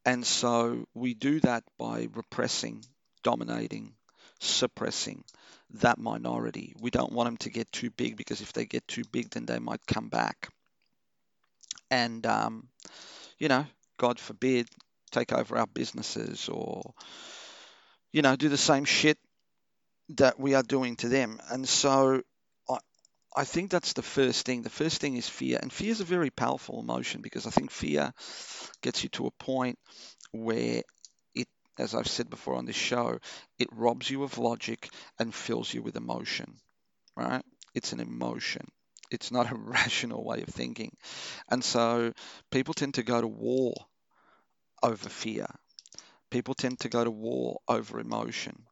And 0.04 0.24
so 0.26 0.86
we 0.94 1.14
do 1.14 1.40
that 1.40 1.64
by 1.78 2.08
repressing, 2.14 2.84
dominating, 3.22 3.94
suppressing 4.38 5.24
that 5.74 5.98
minority. 5.98 6.74
We 6.80 6.90
don't 6.90 7.12
want 7.12 7.26
them 7.26 7.36
to 7.38 7.50
get 7.50 7.70
too 7.70 7.90
big 7.90 8.16
because 8.16 8.40
if 8.40 8.52
they 8.52 8.64
get 8.64 8.86
too 8.88 9.02
big, 9.10 9.30
then 9.30 9.46
they 9.46 9.58
might 9.58 9.86
come 9.86 10.08
back. 10.08 10.48
And, 11.90 12.24
um, 12.26 12.68
you 13.38 13.48
know, 13.48 13.66
God 13.98 14.18
forbid, 14.18 14.68
take 15.10 15.32
over 15.32 15.58
our 15.58 15.66
businesses 15.66 16.48
or, 16.48 16.94
you 18.12 18.22
know, 18.22 18.36
do 18.36 18.48
the 18.48 18.56
same 18.56 18.84
shit 18.84 19.18
that 20.10 20.38
we 20.38 20.54
are 20.54 20.62
doing 20.62 20.96
to 20.96 21.08
them. 21.08 21.40
And 21.50 21.68
so 21.68 22.22
I, 22.68 22.78
I 23.36 23.44
think 23.44 23.70
that's 23.70 23.94
the 23.94 24.02
first 24.02 24.46
thing. 24.46 24.62
The 24.62 24.70
first 24.70 25.00
thing 25.00 25.16
is 25.16 25.28
fear. 25.28 25.58
And 25.62 25.72
fear 25.72 25.90
is 25.90 26.00
a 26.00 26.04
very 26.04 26.30
powerful 26.30 26.80
emotion 26.80 27.22
because 27.22 27.46
I 27.46 27.50
think 27.50 27.70
fear 27.70 28.12
gets 28.82 29.02
you 29.02 29.08
to 29.10 29.26
a 29.26 29.30
point 29.44 29.78
where 30.32 30.82
it, 31.34 31.48
as 31.78 31.94
I've 31.94 32.08
said 32.08 32.30
before 32.30 32.56
on 32.56 32.66
this 32.66 32.76
show, 32.76 33.18
it 33.58 33.68
robs 33.72 34.10
you 34.10 34.22
of 34.24 34.38
logic 34.38 34.90
and 35.18 35.34
fills 35.34 35.72
you 35.72 35.82
with 35.82 35.96
emotion, 35.96 36.56
right? 37.16 37.44
It's 37.74 37.92
an 37.92 38.00
emotion. 38.00 38.66
It's 39.10 39.30
not 39.32 39.50
a 39.52 39.54
rational 39.56 40.24
way 40.24 40.42
of 40.42 40.48
thinking. 40.48 40.96
And 41.50 41.64
so 41.64 42.12
people 42.50 42.74
tend 42.74 42.94
to 42.94 43.02
go 43.04 43.20
to 43.20 43.28
war 43.28 43.74
over 44.82 45.08
fear. 45.08 45.46
People 46.30 46.54
tend 46.54 46.80
to 46.80 46.88
go 46.90 47.04
to 47.04 47.10
war 47.10 47.60
over 47.68 48.00
emotion. 48.00 48.66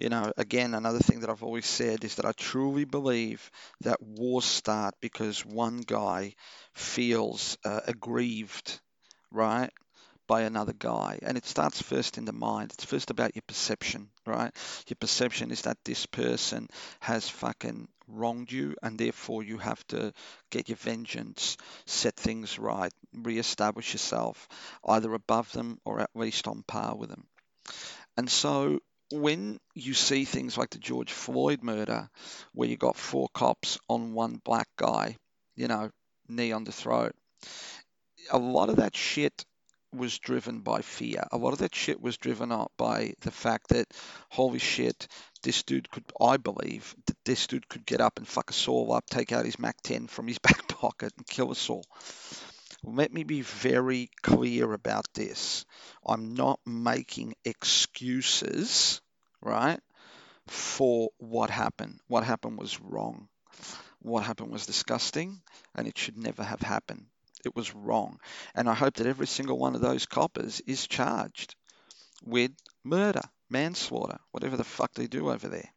You 0.00 0.10
know, 0.10 0.32
again, 0.36 0.74
another 0.74 1.00
thing 1.00 1.20
that 1.20 1.30
I've 1.30 1.42
always 1.44 1.66
said 1.66 2.04
is 2.04 2.16
that 2.16 2.26
I 2.26 2.32
truly 2.32 2.84
believe 2.84 3.50
that 3.82 4.02
wars 4.02 4.44
start 4.46 4.94
because 5.00 5.44
one 5.46 5.78
guy 5.82 6.34
feels 6.74 7.58
uh, 7.64 7.80
aggrieved, 7.86 8.80
right, 9.32 9.72
by 10.28 10.42
another 10.42 10.74
guy. 10.74 11.18
And 11.22 11.38
it 11.38 11.46
starts 11.46 11.82
first 11.82 12.18
in 12.18 12.24
the 12.26 12.32
mind. 12.34 12.72
It's 12.74 12.84
first 12.84 13.10
about 13.10 13.36
your 13.36 13.44
perception, 13.46 14.10
right? 14.26 14.52
Your 14.88 14.96
perception 14.98 15.50
is 15.50 15.62
that 15.62 15.78
this 15.84 16.06
person 16.06 16.68
has 17.00 17.28
fucking 17.28 17.88
wronged 18.08 18.52
you 18.52 18.76
and 18.82 18.98
therefore 18.98 19.42
you 19.42 19.58
have 19.58 19.84
to 19.88 20.12
get 20.50 20.68
your 20.68 20.76
vengeance, 20.76 21.56
set 21.86 22.14
things 22.16 22.58
right, 22.58 22.92
re-establish 23.14 23.92
yourself 23.92 24.48
either 24.84 25.12
above 25.12 25.50
them 25.52 25.78
or 25.84 26.00
at 26.00 26.10
least 26.14 26.46
on 26.46 26.62
par 26.66 26.96
with 26.96 27.10
them. 27.10 27.26
And 28.16 28.30
so 28.30 28.80
when 29.12 29.58
you 29.74 29.94
see 29.94 30.24
things 30.24 30.56
like 30.56 30.70
the 30.70 30.78
George 30.78 31.12
Floyd 31.12 31.62
murder, 31.62 32.08
where 32.52 32.68
you 32.68 32.76
got 32.76 32.96
four 32.96 33.28
cops 33.32 33.78
on 33.88 34.14
one 34.14 34.40
black 34.44 34.68
guy, 34.76 35.16
you 35.54 35.68
know, 35.68 35.90
knee 36.28 36.52
on 36.52 36.64
the 36.64 36.72
throat, 36.72 37.14
a 38.30 38.38
lot 38.38 38.68
of 38.68 38.76
that 38.76 38.96
shit 38.96 39.44
was 39.96 40.18
driven 40.18 40.60
by 40.60 40.82
fear. 40.82 41.24
A 41.32 41.36
lot 41.36 41.52
of 41.52 41.58
that 41.60 41.74
shit 41.74 42.00
was 42.00 42.16
driven 42.16 42.52
up 42.52 42.72
by 42.76 43.14
the 43.20 43.30
fact 43.30 43.68
that, 43.68 43.92
holy 44.28 44.58
shit, 44.58 45.08
this 45.42 45.62
dude 45.62 45.90
could, 45.90 46.04
I 46.20 46.36
believe, 46.36 46.94
that 47.06 47.24
this 47.24 47.46
dude 47.46 47.68
could 47.68 47.86
get 47.86 48.00
up 48.00 48.18
and 48.18 48.26
fuck 48.26 48.50
us 48.50 48.68
all 48.68 48.92
up, 48.92 49.06
take 49.06 49.32
out 49.32 49.44
his 49.44 49.58
Mac 49.58 49.80
10 49.82 50.06
from 50.06 50.28
his 50.28 50.38
back 50.40 50.68
pocket 50.68 51.12
and 51.16 51.26
kill 51.26 51.50
us 51.50 51.70
all. 51.70 51.84
Let 52.84 53.12
me 53.12 53.24
be 53.24 53.42
very 53.42 54.10
clear 54.22 54.72
about 54.72 55.06
this. 55.14 55.64
I'm 56.04 56.34
not 56.34 56.60
making 56.66 57.34
excuses, 57.44 59.00
right, 59.40 59.80
for 60.46 61.10
what 61.18 61.50
happened. 61.50 62.00
What 62.06 62.24
happened 62.24 62.58
was 62.58 62.80
wrong. 62.80 63.28
What 64.00 64.24
happened 64.24 64.52
was 64.52 64.66
disgusting, 64.66 65.40
and 65.74 65.88
it 65.88 65.98
should 65.98 66.16
never 66.16 66.44
have 66.44 66.60
happened. 66.60 67.06
It 67.46 67.56
was 67.56 67.74
wrong. 67.74 68.20
And 68.54 68.68
I 68.68 68.74
hope 68.74 68.94
that 68.96 69.06
every 69.06 69.26
single 69.26 69.58
one 69.58 69.74
of 69.74 69.80
those 69.80 70.04
coppers 70.06 70.60
is 70.66 70.86
charged 70.86 71.54
with 72.22 72.52
murder, 72.84 73.22
manslaughter, 73.48 74.18
whatever 74.32 74.56
the 74.58 74.64
fuck 74.64 74.92
they 74.94 75.06
do 75.06 75.30
over 75.30 75.48
there. 75.48 75.70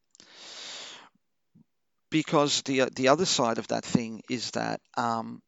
Because 2.10 2.62
the 2.62 2.90
the 2.94 3.08
other 3.08 3.24
side 3.26 3.58
of 3.58 3.68
that 3.68 3.84
thing 3.84 4.22
is 4.28 4.50
that 4.52 4.80
um, 4.96 5.42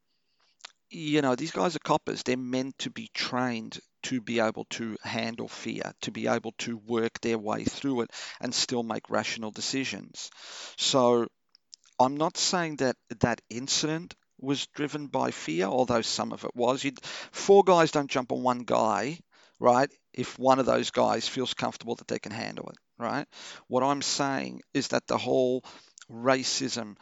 you 0.90 1.22
know, 1.22 1.34
these 1.34 1.50
guys 1.50 1.74
are 1.74 1.80
coppers. 1.80 2.22
They're 2.22 2.36
meant 2.36 2.78
to 2.80 2.90
be 2.90 3.08
trained 3.14 3.80
to 4.04 4.20
be 4.20 4.40
able 4.40 4.64
to 4.66 4.96
handle 5.02 5.48
fear, 5.48 5.92
to 6.02 6.10
be 6.10 6.26
able 6.26 6.52
to 6.58 6.76
work 6.76 7.20
their 7.20 7.38
way 7.38 7.64
through 7.64 8.02
it 8.02 8.10
and 8.40 8.54
still 8.54 8.82
make 8.82 9.10
rational 9.10 9.50
decisions. 9.50 10.30
So 10.76 11.28
I'm 12.00 12.16
not 12.16 12.36
saying 12.36 12.76
that 12.76 12.96
that 13.20 13.40
incident 13.50 14.14
was 14.42 14.66
driven 14.68 15.06
by 15.06 15.30
fear, 15.30 15.66
although 15.66 16.02
some 16.02 16.32
of 16.32 16.44
it 16.44 16.54
was. 16.54 16.84
You'd, 16.84 17.00
four 17.30 17.64
guys 17.64 17.92
don't 17.92 18.10
jump 18.10 18.32
on 18.32 18.42
one 18.42 18.60
guy, 18.60 19.18
right? 19.60 19.90
If 20.12 20.38
one 20.38 20.58
of 20.58 20.66
those 20.66 20.90
guys 20.90 21.28
feels 21.28 21.54
comfortable 21.54 21.94
that 21.96 22.08
they 22.08 22.18
can 22.18 22.32
handle 22.32 22.68
it, 22.68 22.76
right? 22.98 23.26
What 23.68 23.82
I'm 23.82 24.02
saying 24.02 24.62
is 24.74 24.88
that 24.88 25.06
the 25.06 25.18
whole 25.18 25.64
racism, 26.10 26.96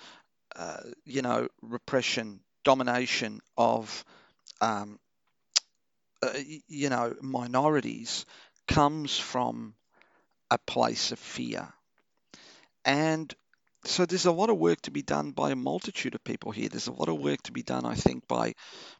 uh, 0.56 0.82
you 1.04 1.22
know, 1.22 1.48
repression, 1.62 2.40
domination 2.64 3.40
of, 3.56 4.04
um, 4.60 4.98
uh, 6.22 6.32
you 6.68 6.88
know, 6.90 7.14
minorities 7.22 8.26
comes 8.68 9.18
from 9.18 9.74
a 10.50 10.58
place 10.58 11.12
of 11.12 11.18
fear. 11.18 11.72
And 12.84 13.34
so 13.84 14.06
there's 14.06 14.26
a 14.26 14.32
lot 14.32 14.50
of 14.50 14.58
work 14.58 14.80
to 14.82 14.90
be 14.90 15.02
done 15.02 15.32
by 15.32 15.50
a 15.50 15.56
multitude 15.56 16.14
of 16.14 16.24
people 16.24 16.52
here. 16.52 16.68
There's 16.68 16.86
a 16.88 16.92
lot 16.92 17.08
of 17.08 17.18
work 17.18 17.42
to 17.44 17.52
be 17.52 17.62
done, 17.62 17.84
I 17.86 17.94
think, 17.94 18.26
by 18.28 18.54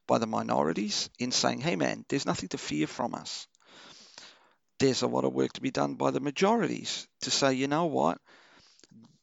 by 0.07 0.19
the 0.19 0.27
minorities 0.27 1.11
in 1.19 1.33
saying, 1.33 1.61
"Hey, 1.63 1.77
man, 1.77 2.05
there's 2.09 2.27
nothing 2.27 2.51
to 2.51 2.59
fear 2.59 2.87
from 2.87 3.15
us." 3.15 3.49
There's 4.81 5.03
a 5.03 5.07
lot 5.07 5.25
of 5.25 5.33
work 5.33 5.53
to 5.53 5.61
be 5.61 5.71
done 5.71 5.95
by 5.95 6.11
the 6.11 6.19
majorities 6.19 7.07
to 7.21 7.31
say, 7.31 7.55
"You 7.55 7.69
know 7.69 7.85
what? 7.87 8.21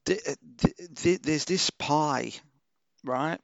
Th- 0.06 0.22
uh, 0.28 1.18
There's 1.22 1.46
this 1.46 1.70
pie, 1.70 2.34
right? 3.04 3.40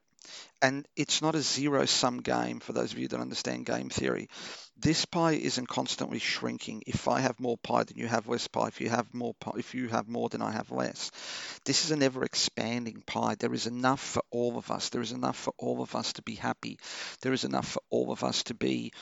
And 0.62 0.86
it's 0.96 1.22
not 1.22 1.34
a 1.36 1.42
zero-sum 1.42 2.18
game 2.22 2.60
for 2.60 2.72
those 2.72 2.92
of 2.92 2.98
you 2.98 3.08
that 3.08 3.20
understand 3.20 3.66
game 3.66 3.90
theory. 3.90 4.28
This 4.76 5.04
pie 5.04 5.32
isn't 5.32 5.68
constantly 5.68 6.18
shrinking. 6.18 6.82
If 6.86 7.08
I 7.08 7.20
have 7.20 7.40
more 7.40 7.56
pie 7.58 7.84
than 7.84 7.96
you 7.96 8.06
have 8.06 8.28
less 8.28 8.46
pie, 8.48 8.68
if 8.68 8.80
you 8.80 8.88
have 8.88 9.12
more 9.14 9.34
pie, 9.34 9.58
if 9.58 9.74
you 9.74 9.88
have 9.88 10.08
more 10.08 10.28
than 10.28 10.42
I 10.42 10.52
have 10.52 10.70
less, 10.70 11.10
this 11.64 11.84
is 11.84 11.90
an 11.90 12.02
ever 12.02 12.24
expanding 12.24 13.02
pie. 13.06 13.36
There 13.36 13.54
is 13.54 13.66
enough 13.66 14.00
for 14.00 14.22
all 14.30 14.58
of 14.58 14.70
us. 14.70 14.90
There 14.90 15.00
is 15.02 15.12
enough 15.12 15.36
for 15.36 15.54
all 15.58 15.82
of 15.82 15.94
us 15.94 16.12
to 16.14 16.22
be 16.22 16.34
happy. 16.34 16.78
There 17.22 17.32
is 17.32 17.44
enough 17.44 17.68
for 17.68 17.82
all 17.90 18.12
of 18.12 18.22
us 18.24 18.42
to 18.44 18.54
be 18.54 18.92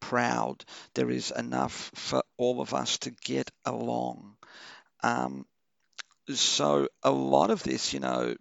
proud. 0.00 0.64
There 0.94 1.10
is 1.10 1.30
enough 1.30 1.90
for 1.94 2.22
all 2.36 2.60
of 2.60 2.74
us 2.74 2.98
to 2.98 3.10
get 3.10 3.50
along. 3.64 4.36
Um, 5.02 5.46
so 6.34 6.88
a 7.02 7.10
lot 7.10 7.50
of 7.50 7.62
this, 7.62 7.92
you 7.92 8.00
know, 8.00 8.34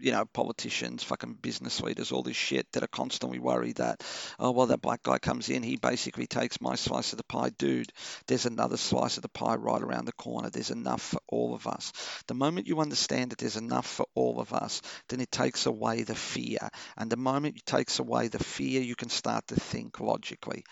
you 0.00 0.12
know, 0.12 0.24
politicians, 0.24 1.02
fucking 1.02 1.34
business 1.34 1.80
leaders, 1.80 2.12
all 2.12 2.22
this 2.22 2.36
shit 2.36 2.66
that 2.72 2.82
are 2.82 2.88
constantly 2.88 3.38
worried 3.38 3.76
that, 3.76 4.02
oh, 4.38 4.50
well, 4.50 4.66
that 4.66 4.80
black 4.80 5.02
guy 5.02 5.18
comes 5.18 5.48
in, 5.48 5.62
he 5.62 5.76
basically 5.76 6.26
takes 6.26 6.60
my 6.60 6.74
slice 6.74 7.12
of 7.12 7.16
the 7.18 7.24
pie. 7.24 7.50
Dude, 7.50 7.92
there's 8.26 8.46
another 8.46 8.76
slice 8.76 9.16
of 9.16 9.22
the 9.22 9.28
pie 9.28 9.56
right 9.56 9.82
around 9.82 10.04
the 10.04 10.12
corner. 10.12 10.50
There's 10.50 10.70
enough 10.70 11.02
for 11.02 11.20
all 11.28 11.54
of 11.54 11.66
us. 11.66 11.92
The 12.26 12.34
moment 12.34 12.66
you 12.66 12.80
understand 12.80 13.30
that 13.30 13.38
there's 13.38 13.56
enough 13.56 13.86
for 13.86 14.06
all 14.14 14.40
of 14.40 14.52
us, 14.52 14.82
then 15.08 15.20
it 15.20 15.30
takes 15.30 15.66
away 15.66 16.02
the 16.02 16.14
fear. 16.14 16.68
And 16.96 17.10
the 17.10 17.16
moment 17.16 17.56
it 17.56 17.66
takes 17.66 17.98
away 17.98 18.28
the 18.28 18.38
fear, 18.38 18.80
you 18.80 18.94
can 18.94 19.08
start 19.08 19.46
to 19.48 19.56
think 19.56 20.00
logically. 20.00 20.64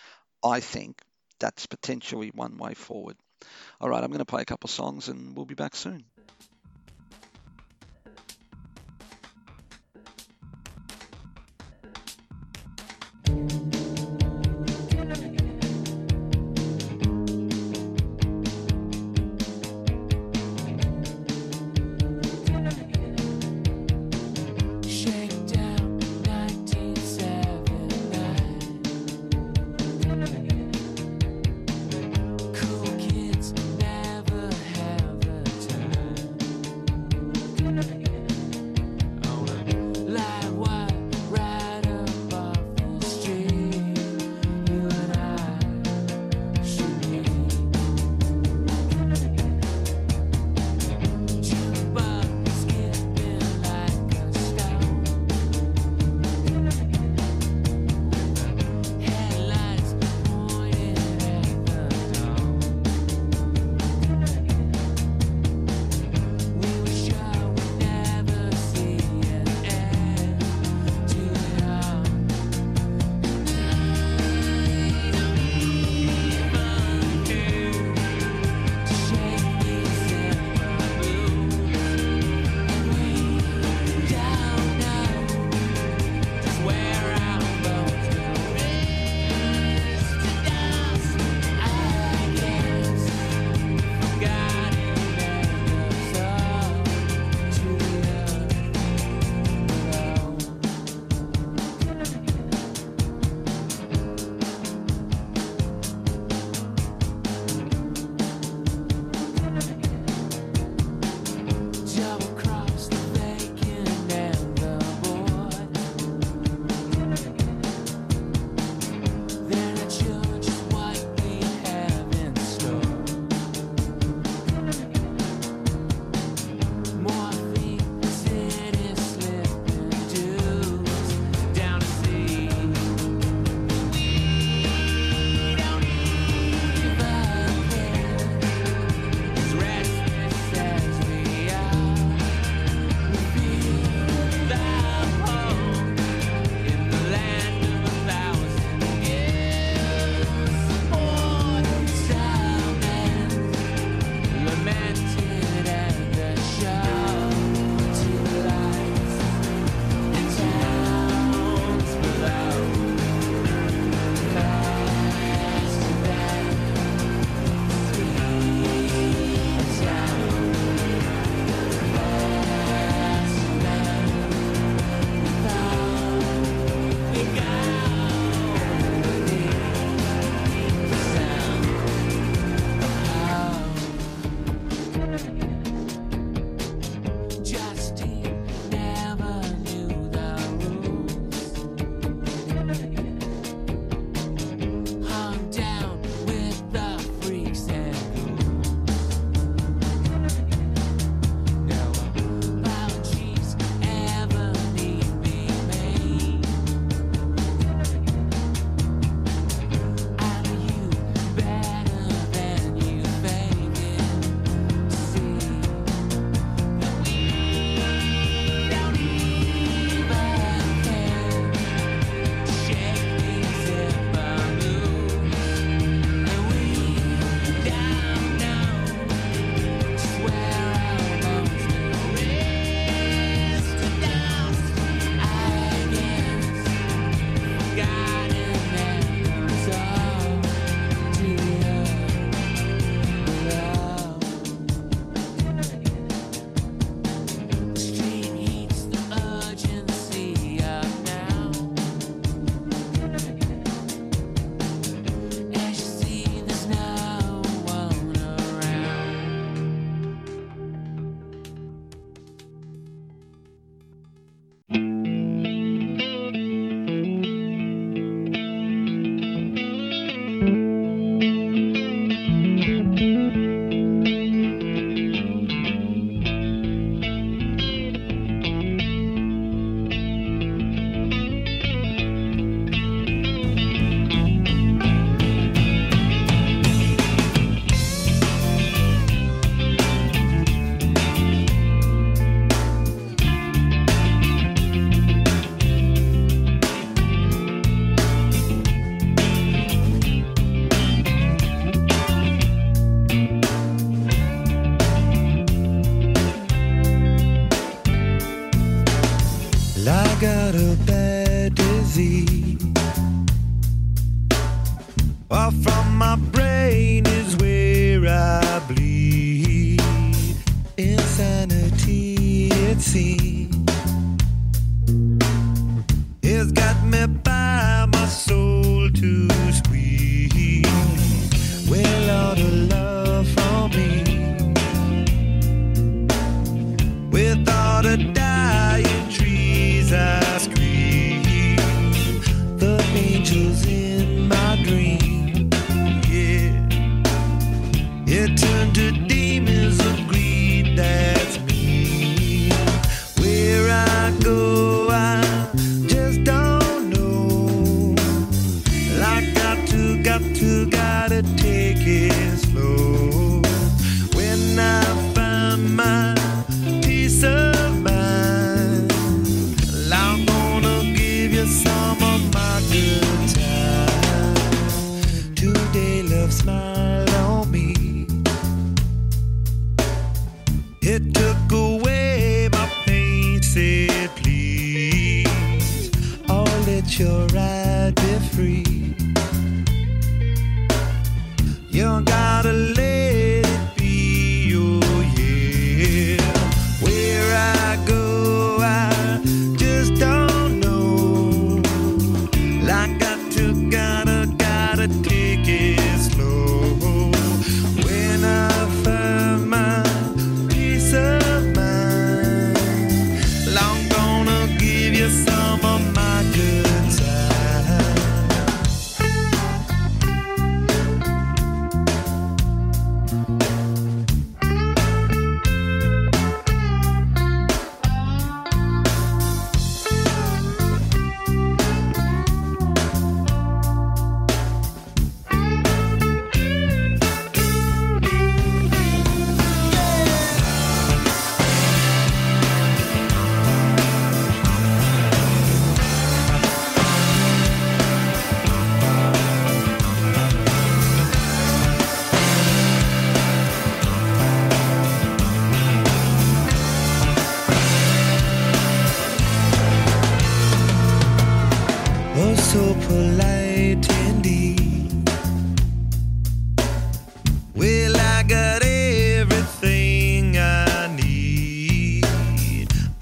I 0.44 0.60
think 0.60 1.00
that's 1.40 1.66
potentially 1.66 2.30
one 2.34 2.56
way 2.56 2.74
forward. 2.74 3.16
All 3.80 3.88
right, 3.88 4.02
I'm 4.02 4.10
going 4.10 4.18
to 4.18 4.24
play 4.24 4.42
a 4.42 4.46
couple 4.46 4.68
songs 4.68 5.08
and 5.08 5.36
we'll 5.36 5.46
be 5.46 5.54
back 5.54 5.76
soon. 5.76 6.04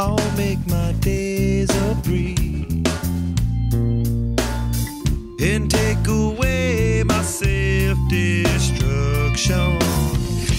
I'll 0.01 0.32
make 0.36 0.59
my 0.66 0.92
days 1.01 1.70
a 1.70 1.95
breeze 2.03 2.34
and 5.40 5.70
take 5.70 6.07
away 6.09 7.05
my 7.05 7.22
self 7.22 7.97
destruction. 8.09 9.78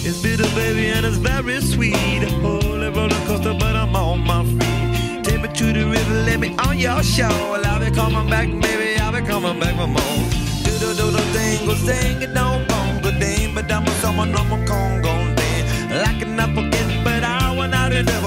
It's 0.08 0.22
bitter, 0.22 0.48
baby, 0.54 0.86
and 0.88 1.04
it's 1.04 1.18
very 1.18 1.60
sweet. 1.60 2.22
Holy 2.40 2.88
roller 2.88 3.20
coaster, 3.26 3.52
but 3.52 3.76
I'm 3.76 3.94
on 3.94 4.20
my 4.20 4.42
feet. 4.42 5.24
Take 5.24 5.42
me 5.42 5.48
to 5.48 5.72
the 5.72 5.84
river, 5.84 6.14
let 6.24 6.40
me 6.40 6.56
on 6.60 6.78
your 6.78 7.02
show. 7.02 7.28
Well, 7.28 7.66
I'll 7.66 7.78
be 7.78 7.90
coming 7.94 8.30
back, 8.30 8.48
baby, 8.48 8.98
I'll 8.98 9.12
be 9.12 9.20
coming 9.26 9.60
back 9.60 9.74
for 9.76 9.86
more. 9.86 10.30
Do 10.64 10.70
do 10.80 10.94
do 10.94 11.10
do 11.10 11.32
ding, 11.34 11.66
go 11.66 11.74
sing 11.74 12.22
it, 12.22 12.32
don't 12.32 12.66
bongo 12.68 13.10
ding, 13.20 13.54
but 13.54 13.70
I'm 13.70 13.84
with 13.84 14.00
someone 14.00 14.34
on 14.34 14.48
my 14.48 14.64
Congo 14.64 15.12
ding. 15.34 15.90
Like 15.90 16.22
an 16.22 16.40
apple 16.40 16.70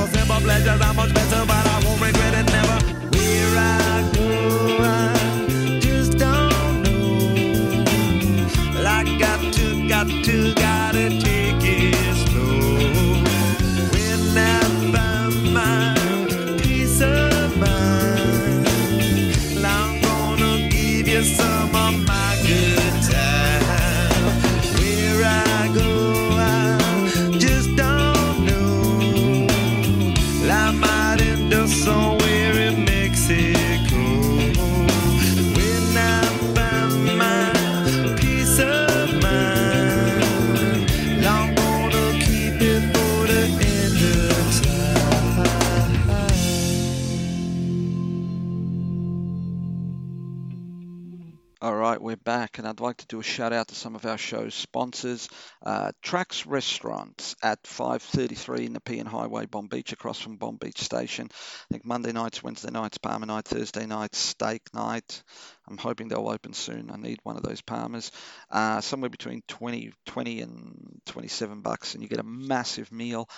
Simple 0.07 0.41
pleasures 0.41 0.81
are 0.81 0.93
much 0.93 1.13
better, 1.13 1.45
but 1.45 1.68
back, 52.29 52.59
and 52.59 52.67
I'd 52.67 52.79
like 52.79 52.97
to 52.97 53.07
do 53.07 53.19
a 53.19 53.23
shout 53.23 53.53
out 53.53 53.69
to 53.69 53.75
some 53.75 53.95
of 53.95 54.05
our 54.05 54.19
show's 54.19 54.53
sponsors. 54.53 55.29
Uh, 55.65 55.93
Trax 56.05 56.45
Restaurants 56.47 57.35
at 57.41 57.57
533 57.65 58.67
in 58.67 58.73
the 58.73 58.79
Nepean 58.85 59.07
Highway, 59.07 59.47
Bonbeach, 59.47 59.93
across 59.93 60.21
from 60.21 60.37
Bonbeach 60.37 60.77
Station. 60.77 61.27
I 61.31 61.65
think 61.71 61.85
Monday 61.85 62.11
nights, 62.11 62.43
Wednesday 62.43 62.69
nights, 62.69 62.99
Parma 62.99 63.25
night, 63.25 63.45
Thursday 63.45 63.87
nights, 63.87 64.19
steak 64.19 64.61
night. 64.75 65.23
I'm 65.69 65.77
hoping 65.77 66.07
they'll 66.07 66.27
open 66.29 66.53
soon. 66.53 66.89
I 66.91 66.97
need 66.97 67.19
one 67.23 67.37
of 67.37 67.43
those 67.43 67.61
Parmas. 67.61 68.11
Uh, 68.49 68.81
somewhere 68.81 69.09
between 69.09 69.41
20, 69.47 69.91
20 70.05 70.41
and 70.41 71.01
27 71.05 71.61
bucks, 71.61 71.93
and 71.93 72.03
you 72.03 72.09
get 72.09 72.19
a 72.19 72.23
massive 72.23 72.91
meal 72.91 73.29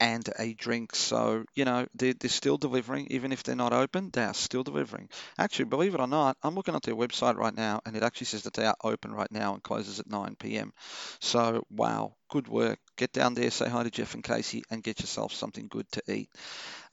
and 0.00 0.28
a 0.38 0.54
drink. 0.54 0.94
So, 0.94 1.44
you 1.54 1.64
know, 1.64 1.86
they're, 1.94 2.14
they're 2.14 2.30
still 2.30 2.58
delivering, 2.58 3.08
even 3.10 3.32
if 3.32 3.42
they're 3.42 3.56
not 3.56 3.72
open, 3.72 4.10
they 4.12 4.24
are 4.24 4.34
still 4.34 4.62
delivering. 4.62 5.08
Actually, 5.38 5.66
believe 5.66 5.94
it 5.94 6.00
or 6.00 6.06
not, 6.06 6.36
I'm 6.42 6.54
looking 6.54 6.74
at 6.74 6.82
their 6.82 6.96
website 6.96 7.36
right 7.36 7.54
now, 7.54 7.80
and 7.86 7.96
it 7.96 8.02
actually 8.02 8.26
says 8.26 8.42
that 8.42 8.54
they 8.54 8.66
are 8.66 8.76
open 8.82 9.12
right 9.12 9.30
now 9.30 9.54
and 9.54 9.62
closes 9.62 10.00
at 10.00 10.08
9 10.10 10.56
p.m. 10.58 10.72
So, 11.20 11.64
wow, 11.70 12.14
good 12.28 12.48
work. 12.48 12.78
Get 12.96 13.12
down 13.12 13.34
there, 13.34 13.50
say 13.50 13.68
hi 13.68 13.82
to 13.82 13.90
Jeff 13.90 14.14
and 14.14 14.24
Casey, 14.24 14.62
and 14.70 14.82
get 14.82 15.00
yourself 15.00 15.32
something 15.32 15.68
good 15.68 15.90
to 15.92 16.02
eat. 16.12 16.30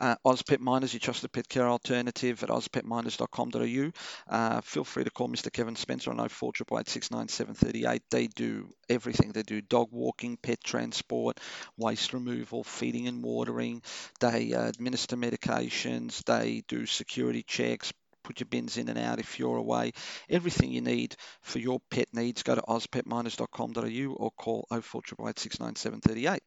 Uh, 0.01 0.15
Oz 0.25 0.41
Pet 0.41 0.59
Minders, 0.59 0.93
your 0.93 0.99
trusted 0.99 1.31
pet 1.31 1.47
care 1.47 1.69
alternative 1.69 2.41
at 2.41 2.49
ozpetminders.com.au. 2.49 3.91
Uh, 4.35 4.61
feel 4.61 4.83
free 4.83 5.03
to 5.03 5.11
call 5.11 5.27
Mr. 5.27 5.53
Kevin 5.53 5.75
Spencer 5.75 6.09
on 6.09 6.17
0488 6.27 8.01
They 8.09 8.25
do 8.25 8.73
everything. 8.89 9.31
They 9.31 9.43
do 9.43 9.61
dog 9.61 9.89
walking, 9.91 10.37
pet 10.37 10.63
transport, 10.63 11.39
waste 11.77 12.13
removal, 12.13 12.63
feeding 12.63 13.07
and 13.07 13.23
watering. 13.23 13.83
They 14.19 14.55
uh, 14.55 14.69
administer 14.69 15.17
medications. 15.17 16.23
They 16.23 16.63
do 16.67 16.87
security 16.87 17.43
checks, 17.43 17.93
put 18.23 18.39
your 18.39 18.47
bins 18.47 18.77
in 18.77 18.89
and 18.89 18.97
out 18.97 19.19
if 19.19 19.37
you're 19.37 19.57
away. 19.57 19.91
Everything 20.31 20.71
you 20.71 20.81
need 20.81 21.15
for 21.41 21.59
your 21.59 21.79
pet 21.91 22.07
needs, 22.11 22.41
go 22.41 22.55
to 22.55 22.61
ozpetminders.com.au 22.63 24.13
or 24.15 24.31
call 24.31 24.65
0488 24.71 26.41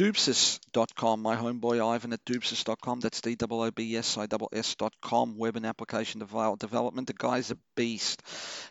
Doobsis.com, 0.00 1.20
my 1.20 1.36
homeboy 1.36 1.86
Ivan 1.86 2.14
at 2.14 2.24
Doobsis.com. 2.24 3.00
That's 3.00 3.20
D 3.20 3.36
O 3.50 3.64
O 3.64 3.70
B 3.70 3.96
S 3.96 4.16
I 4.16 4.26
S.com. 4.52 5.36
Web 5.36 5.56
and 5.56 5.66
application 5.66 6.22
devel- 6.22 6.58
development. 6.58 7.06
The 7.06 7.12
guy's 7.12 7.50
a 7.50 7.58
beast. 7.76 8.22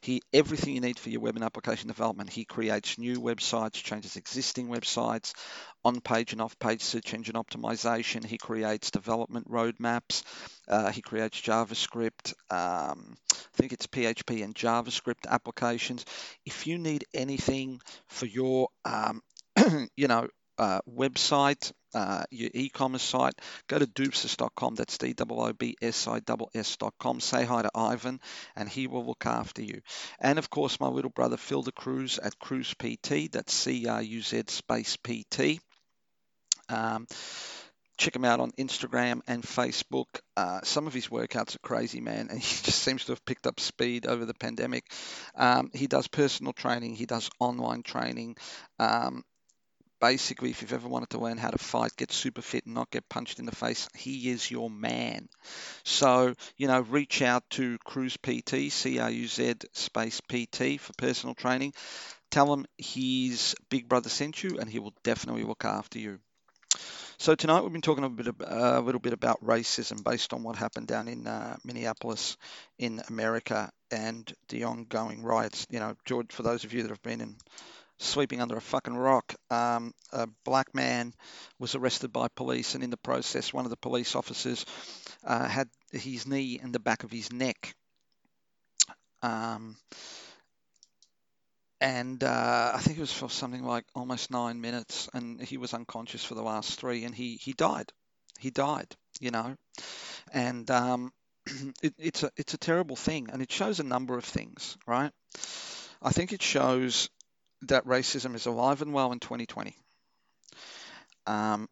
He 0.01 0.23
everything 0.33 0.73
you 0.73 0.81
need 0.81 0.97
for 0.97 1.09
your 1.09 1.21
web 1.21 1.35
and 1.35 1.45
application 1.45 1.87
development. 1.87 2.31
He 2.31 2.45
creates 2.45 2.97
new 2.97 3.21
websites, 3.21 3.73
changes 3.73 4.15
existing 4.15 4.69
websites, 4.69 5.33
on-page 5.85 6.31
and 6.31 6.41
off-page 6.41 6.81
search 6.81 7.13
engine 7.13 7.35
optimization. 7.35 8.25
He 8.25 8.39
creates 8.39 8.89
development 8.89 9.51
roadmaps. 9.51 10.23
Uh, 10.67 10.91
he 10.91 11.01
creates 11.03 11.39
JavaScript. 11.39 12.33
Um, 12.49 13.17
I 13.31 13.35
think 13.53 13.73
it's 13.73 13.85
PHP 13.85 14.43
and 14.43 14.55
JavaScript 14.55 15.27
applications. 15.27 16.05
If 16.43 16.65
you 16.65 16.79
need 16.79 17.05
anything 17.13 17.81
for 18.07 18.25
your 18.25 18.69
um, 18.83 19.21
you 19.95 20.07
know, 20.07 20.27
uh, 20.59 20.81
website, 20.87 21.71
uh, 21.95 22.23
your 22.29 22.51
e-commerce 22.53 23.01
site, 23.01 23.33
go 23.67 23.79
to 23.79 23.87
doobsis.com. 23.87 24.75
That's 24.75 24.97
D-O-O-B-S-I-S-S.com. 24.97 25.39
Say 27.21 27.45
hi 27.45 27.61
to 27.61 27.71
Ivan, 27.73 28.19
and 28.55 28.67
he 28.69 28.87
will 28.87 29.05
look 29.05 29.25
after 29.25 29.63
you. 29.63 29.81
And 30.19 30.37
of 30.37 30.49
course, 30.49 30.79
my 30.79 30.87
little 30.87 31.11
brother 31.11 31.37
Phil 31.37 31.63
the 31.63 31.71
Cruz 31.71 32.19
at 32.19 32.37
Cruz 32.37 32.75
PT. 32.75 33.31
That's 33.31 33.53
C-R-U-Z 33.53 34.43
space 34.47 34.97
P-T. 34.97 35.59
Um, 36.67 37.07
check 37.97 38.15
him 38.15 38.25
out 38.25 38.39
on 38.39 38.51
Instagram 38.51 39.21
and 39.27 39.43
Facebook. 39.43 40.07
Uh, 40.37 40.61
some 40.63 40.87
of 40.87 40.93
his 40.93 41.07
workouts 41.07 41.55
are 41.55 41.59
crazy, 41.59 42.01
man, 42.01 42.27
and 42.29 42.39
he 42.43 42.63
just 42.63 42.79
seems 42.79 43.05
to 43.05 43.11
have 43.11 43.25
picked 43.25 43.47
up 43.47 43.59
speed 43.59 44.05
over 44.05 44.25
the 44.25 44.33
pandemic. 44.33 44.83
Um, 45.35 45.71
he 45.73 45.87
does 45.87 46.07
personal 46.07 46.53
training, 46.53 46.95
he 46.95 47.05
does 47.05 47.29
online 47.39 47.83
training. 47.83 48.35
Um, 48.77 49.23
basically, 49.99 50.49
if 50.49 50.61
you've 50.61 50.73
ever 50.73 50.87
wanted 50.87 51.11
to 51.11 51.19
learn 51.19 51.37
how 51.37 51.49
to 51.49 51.57
fight, 51.57 51.95
get 51.95 52.11
super 52.11 52.41
fit, 52.41 52.65
and 52.65 52.75
not 52.75 52.91
get 52.91 53.09
punched 53.09 53.39
in 53.39 53.45
the 53.45 53.55
face, 53.55 53.87
he 53.95 54.29
is 54.29 54.49
your 54.49 54.69
man. 54.69 55.29
So, 55.83 56.35
you 56.57 56.67
know, 56.67 56.81
reach 56.81 57.21
out 57.21 57.49
to 57.51 57.77
Cruz 57.79 58.17
PT, 58.17 58.71
C 58.71 58.99
R 58.99 59.09
U 59.09 59.27
Z 59.27 59.55
space 59.73 60.21
PT 60.21 60.79
for 60.79 60.93
personal 60.97 61.35
training. 61.35 61.73
Tell 62.31 62.53
him 62.53 62.65
his 62.77 63.55
big 63.69 63.89
brother 63.89 64.09
sent 64.09 64.43
you, 64.43 64.59
and 64.59 64.69
he 64.69 64.79
will 64.79 64.93
definitely 65.03 65.43
look 65.43 65.65
after 65.65 65.99
you. 65.99 66.19
So 67.17 67.35
tonight 67.35 67.61
we've 67.61 67.73
been 67.73 67.81
talking 67.81 68.05
a 68.05 68.09
bit, 68.09 68.33
a 68.39 68.79
little 68.79 69.01
bit 69.01 69.11
about 69.11 69.43
racism 69.43 70.03
based 70.05 70.31
on 70.31 70.41
what 70.41 70.55
happened 70.55 70.87
down 70.87 71.09
in 71.09 71.27
uh, 71.27 71.57
Minneapolis, 71.65 72.37
in 72.77 73.01
America, 73.09 73.69
and 73.91 74.31
the 74.47 74.63
ongoing 74.63 75.21
riots. 75.21 75.67
You 75.69 75.79
know, 75.79 75.95
George, 76.05 76.31
for 76.31 76.43
those 76.43 76.63
of 76.63 76.73
you 76.73 76.83
that 76.83 76.89
have 76.89 77.01
been 77.01 77.19
in 77.19 77.35
sleeping 77.99 78.41
under 78.41 78.57
a 78.57 78.61
fucking 78.61 78.95
rock, 78.95 79.35
um, 79.49 79.93
a 80.11 80.27
black 80.45 80.73
man 80.73 81.13
was 81.59 81.75
arrested 81.75 82.11
by 82.11 82.27
police, 82.29 82.75
and 82.75 82.83
in 82.83 82.89
the 82.89 82.97
process, 82.97 83.53
one 83.53 83.65
of 83.65 83.71
the 83.71 83.77
police 83.77 84.15
officers 84.15 84.65
uh, 85.23 85.47
had 85.47 85.69
his 85.91 86.25
knee 86.25 86.59
in 86.61 86.71
the 86.71 86.79
back 86.79 87.03
of 87.03 87.11
his 87.11 87.31
neck. 87.31 87.75
Um, 89.21 89.75
and 91.81 92.23
uh, 92.23 92.71
I 92.75 92.79
think 92.79 92.97
it 92.97 93.01
was 93.01 93.13
for 93.13 93.29
something 93.29 93.63
like 93.63 93.85
almost 93.95 94.31
nine 94.31 94.59
minutes, 94.61 95.09
and 95.13 95.41
he 95.41 95.57
was 95.57 95.73
unconscious 95.73 96.23
for 96.23 96.35
the 96.35 96.41
last 96.41 96.79
three, 96.79 97.05
and 97.05 97.15
he 97.15 97.35
he 97.35 97.53
died. 97.53 97.91
He 98.37 98.51
died, 98.51 98.95
you 99.19 99.31
know, 99.31 99.55
and 100.33 100.69
um, 100.71 101.11
it, 101.81 101.93
it's 101.97 102.23
a 102.23 102.31
it's 102.37 102.53
a 102.53 102.57
terrible 102.57 102.95
thing, 102.95 103.29
and 103.31 103.41
it 103.41 103.51
shows 103.51 103.79
a 103.79 103.83
number 103.83 104.17
of 104.17 104.25
things, 104.25 104.77
right? 104.85 105.11
I 106.01 106.11
think 106.11 106.33
it 106.33 106.41
shows 106.41 107.09
that 107.63 107.85
racism 107.85 108.35
is 108.35 108.45
alive 108.45 108.81
and 108.81 108.93
well 108.93 109.11
in 109.11 109.19
2020. 109.19 109.75
Um, 111.27 111.67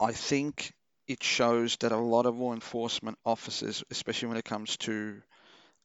I 0.00 0.12
think 0.12 0.72
it 1.08 1.22
shows 1.22 1.76
that 1.78 1.92
a 1.92 1.96
lot 1.96 2.26
of 2.26 2.38
law 2.38 2.52
enforcement 2.54 3.18
officers, 3.24 3.82
especially 3.90 4.28
when 4.28 4.36
it 4.38 4.44
comes 4.44 4.76
to 4.78 5.20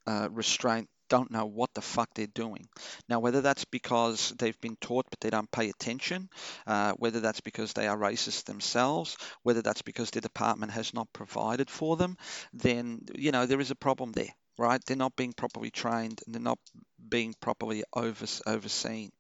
uh, 0.08 0.30
restraint, 0.32 0.90
don't 1.10 1.32
know 1.32 1.46
what 1.46 1.74
the 1.74 1.82
fuck 1.82 2.10
they're 2.16 2.28
doing. 2.28 2.68
Now, 3.10 3.20
whether 3.20 3.42
that's 3.42 3.66
because 3.66 4.32
they've 4.38 4.60
been 4.62 4.78
taught 4.82 5.06
but 5.10 5.20
they 5.20 5.30
don't 5.30 5.52
pay 5.52 5.70
attention, 5.70 6.30
uh, 6.68 6.94
whether 6.94 7.20
that's 7.20 7.42
because 7.42 7.74
they 7.74 7.88
are 7.88 7.98
racist 7.98 8.46
themselves, 8.46 9.18
whether 9.44 9.62
that's 9.62 9.84
because 9.84 10.12
the 10.12 10.22
department 10.22 10.72
has 10.72 10.94
not 10.94 11.12
provided 11.14 11.70
for 11.70 11.98
them, 11.98 12.18
then, 12.54 13.02
you 13.16 13.32
know, 13.32 13.46
there 13.46 13.60
is 13.60 13.72
a 13.72 13.76
problem 13.76 14.12
there, 14.14 14.34
right? 14.58 14.82
They're 14.86 14.98
not 14.98 15.16
being 15.16 15.34
properly 15.34 15.72
trained 15.72 16.22
and 16.26 16.34
they're 16.34 16.42
not 16.42 16.60
being 17.10 17.36
properly 17.40 17.84
over, 17.96 18.26
overseen. 18.48 19.12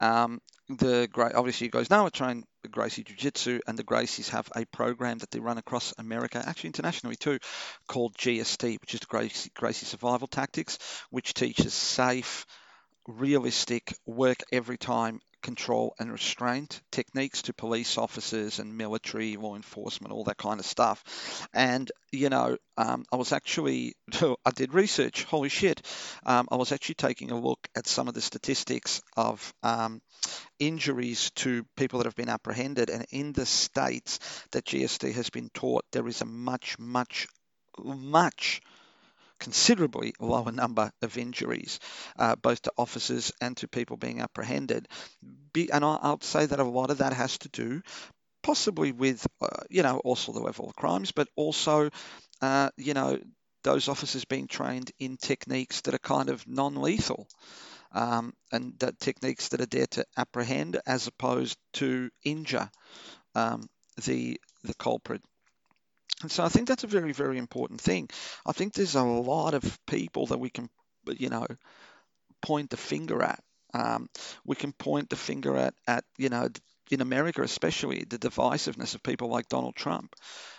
Um, 0.00 0.40
the 0.68 1.08
obviously, 1.34 1.66
you 1.66 1.70
guys 1.70 1.90
know 1.90 2.06
I 2.06 2.10
train 2.10 2.44
Gracie 2.70 3.02
Jiu 3.02 3.16
Jitsu, 3.16 3.60
and 3.66 3.78
the 3.78 3.84
Gracies 3.84 4.30
have 4.30 4.48
a 4.54 4.64
program 4.66 5.18
that 5.18 5.30
they 5.30 5.40
run 5.40 5.58
across 5.58 5.92
America, 5.98 6.42
actually 6.46 6.68
internationally 6.68 7.16
too, 7.16 7.38
called 7.88 8.16
GST, 8.16 8.80
which 8.80 8.94
is 8.94 9.00
the 9.00 9.06
Gracie, 9.06 9.50
Gracie 9.54 9.86
Survival 9.86 10.28
Tactics, 10.28 10.78
which 11.10 11.34
teaches 11.34 11.74
safe, 11.74 12.46
realistic, 13.08 13.94
work 14.06 14.38
every 14.52 14.78
time 14.78 15.20
control 15.42 15.94
and 15.98 16.12
restraint 16.12 16.80
techniques 16.90 17.42
to 17.42 17.52
police 17.52 17.98
officers 17.98 18.58
and 18.58 18.76
military 18.76 19.36
law 19.36 19.56
enforcement, 19.56 20.12
all 20.12 20.24
that 20.24 20.36
kind 20.36 20.60
of 20.60 20.66
stuff. 20.66 21.48
And 21.52 21.90
you 22.12 22.28
know, 22.28 22.56
um, 22.76 23.04
I 23.12 23.16
was 23.16 23.32
actually 23.32 23.94
I 24.20 24.50
did 24.54 24.74
research. 24.74 25.24
Holy 25.24 25.48
shit! 25.48 25.82
Um, 26.24 26.48
I 26.50 26.56
was 26.56 26.72
actually 26.72 26.96
taking 26.96 27.30
a 27.30 27.40
look 27.40 27.60
at 27.76 27.86
some 27.86 28.08
of 28.08 28.14
the 28.14 28.20
statistics 28.20 29.02
of 29.16 29.52
um, 29.62 30.00
injuries 30.58 31.30
to 31.36 31.64
people 31.76 31.98
that 31.98 32.06
have 32.06 32.16
been 32.16 32.28
apprehended, 32.28 32.90
and 32.90 33.06
in 33.10 33.32
the 33.32 33.46
states 33.46 34.18
that 34.52 34.64
GST 34.64 35.12
has 35.14 35.30
been 35.30 35.50
taught, 35.54 35.84
there 35.92 36.06
is 36.08 36.20
a 36.20 36.26
much, 36.26 36.78
much, 36.78 37.26
much 37.78 38.60
considerably 39.40 40.14
lower 40.20 40.52
number 40.52 40.92
of 41.02 41.18
injuries, 41.18 41.80
uh, 42.18 42.36
both 42.36 42.62
to 42.62 42.72
officers 42.78 43.32
and 43.40 43.56
to 43.56 43.68
people 43.68 43.96
being 43.96 44.20
apprehended. 44.20 44.86
Be, 45.52 45.70
and 45.72 45.84
I, 45.84 45.98
I'll 46.02 46.20
say 46.20 46.46
that 46.46 46.60
a 46.60 46.64
lot 46.64 46.90
of 46.90 46.98
that 46.98 47.12
has 47.14 47.38
to 47.38 47.48
do 47.48 47.82
possibly 48.42 48.92
with, 48.92 49.26
uh, 49.42 49.48
you 49.68 49.82
know, 49.82 49.98
also 49.98 50.32
the 50.32 50.40
level 50.40 50.68
of 50.68 50.76
crimes, 50.76 51.12
but 51.12 51.28
also, 51.36 51.90
uh, 52.40 52.70
you 52.76 52.94
know, 52.94 53.18
those 53.62 53.88
officers 53.88 54.24
being 54.24 54.46
trained 54.46 54.90
in 54.98 55.16
techniques 55.18 55.82
that 55.82 55.94
are 55.94 55.98
kind 55.98 56.30
of 56.30 56.46
non-lethal. 56.48 57.26
Um, 57.92 58.34
and 58.52 58.78
that 58.78 59.00
techniques 59.00 59.48
that 59.48 59.60
are 59.60 59.66
there 59.66 59.86
to 59.88 60.04
apprehend 60.16 60.80
as 60.86 61.08
opposed 61.08 61.58
to 61.74 62.10
injure 62.24 62.70
um, 63.34 63.68
the 64.04 64.40
the 64.64 64.74
culprit. 64.74 65.22
And 66.22 66.30
so 66.30 66.44
I 66.44 66.48
think 66.48 66.68
that's 66.68 66.84
a 66.84 66.88
very, 66.88 67.12
very 67.12 67.38
important 67.38 67.80
thing. 67.80 68.08
I 68.44 68.52
think 68.52 68.74
there's 68.74 68.94
a 68.94 69.02
lot 69.02 69.54
of 69.54 69.78
people 69.86 70.26
that 70.26 70.38
we 70.38 70.50
can, 70.50 70.68
you 71.06 71.30
know, 71.30 71.46
point 72.42 72.70
the 72.70 72.76
finger 72.76 73.22
at. 73.22 73.42
Um, 73.72 74.08
we 74.44 74.56
can 74.56 74.72
point 74.72 75.10
the 75.10 75.16
finger 75.16 75.56
at, 75.56 75.74
at, 75.86 76.04
you 76.18 76.28
know, 76.28 76.48
in 76.90 77.00
America 77.00 77.42
especially, 77.42 78.04
the 78.04 78.18
divisiveness 78.18 78.94
of 78.94 79.02
people 79.02 79.28
like 79.28 79.48
Donald 79.48 79.76
Trump, 79.76 80.14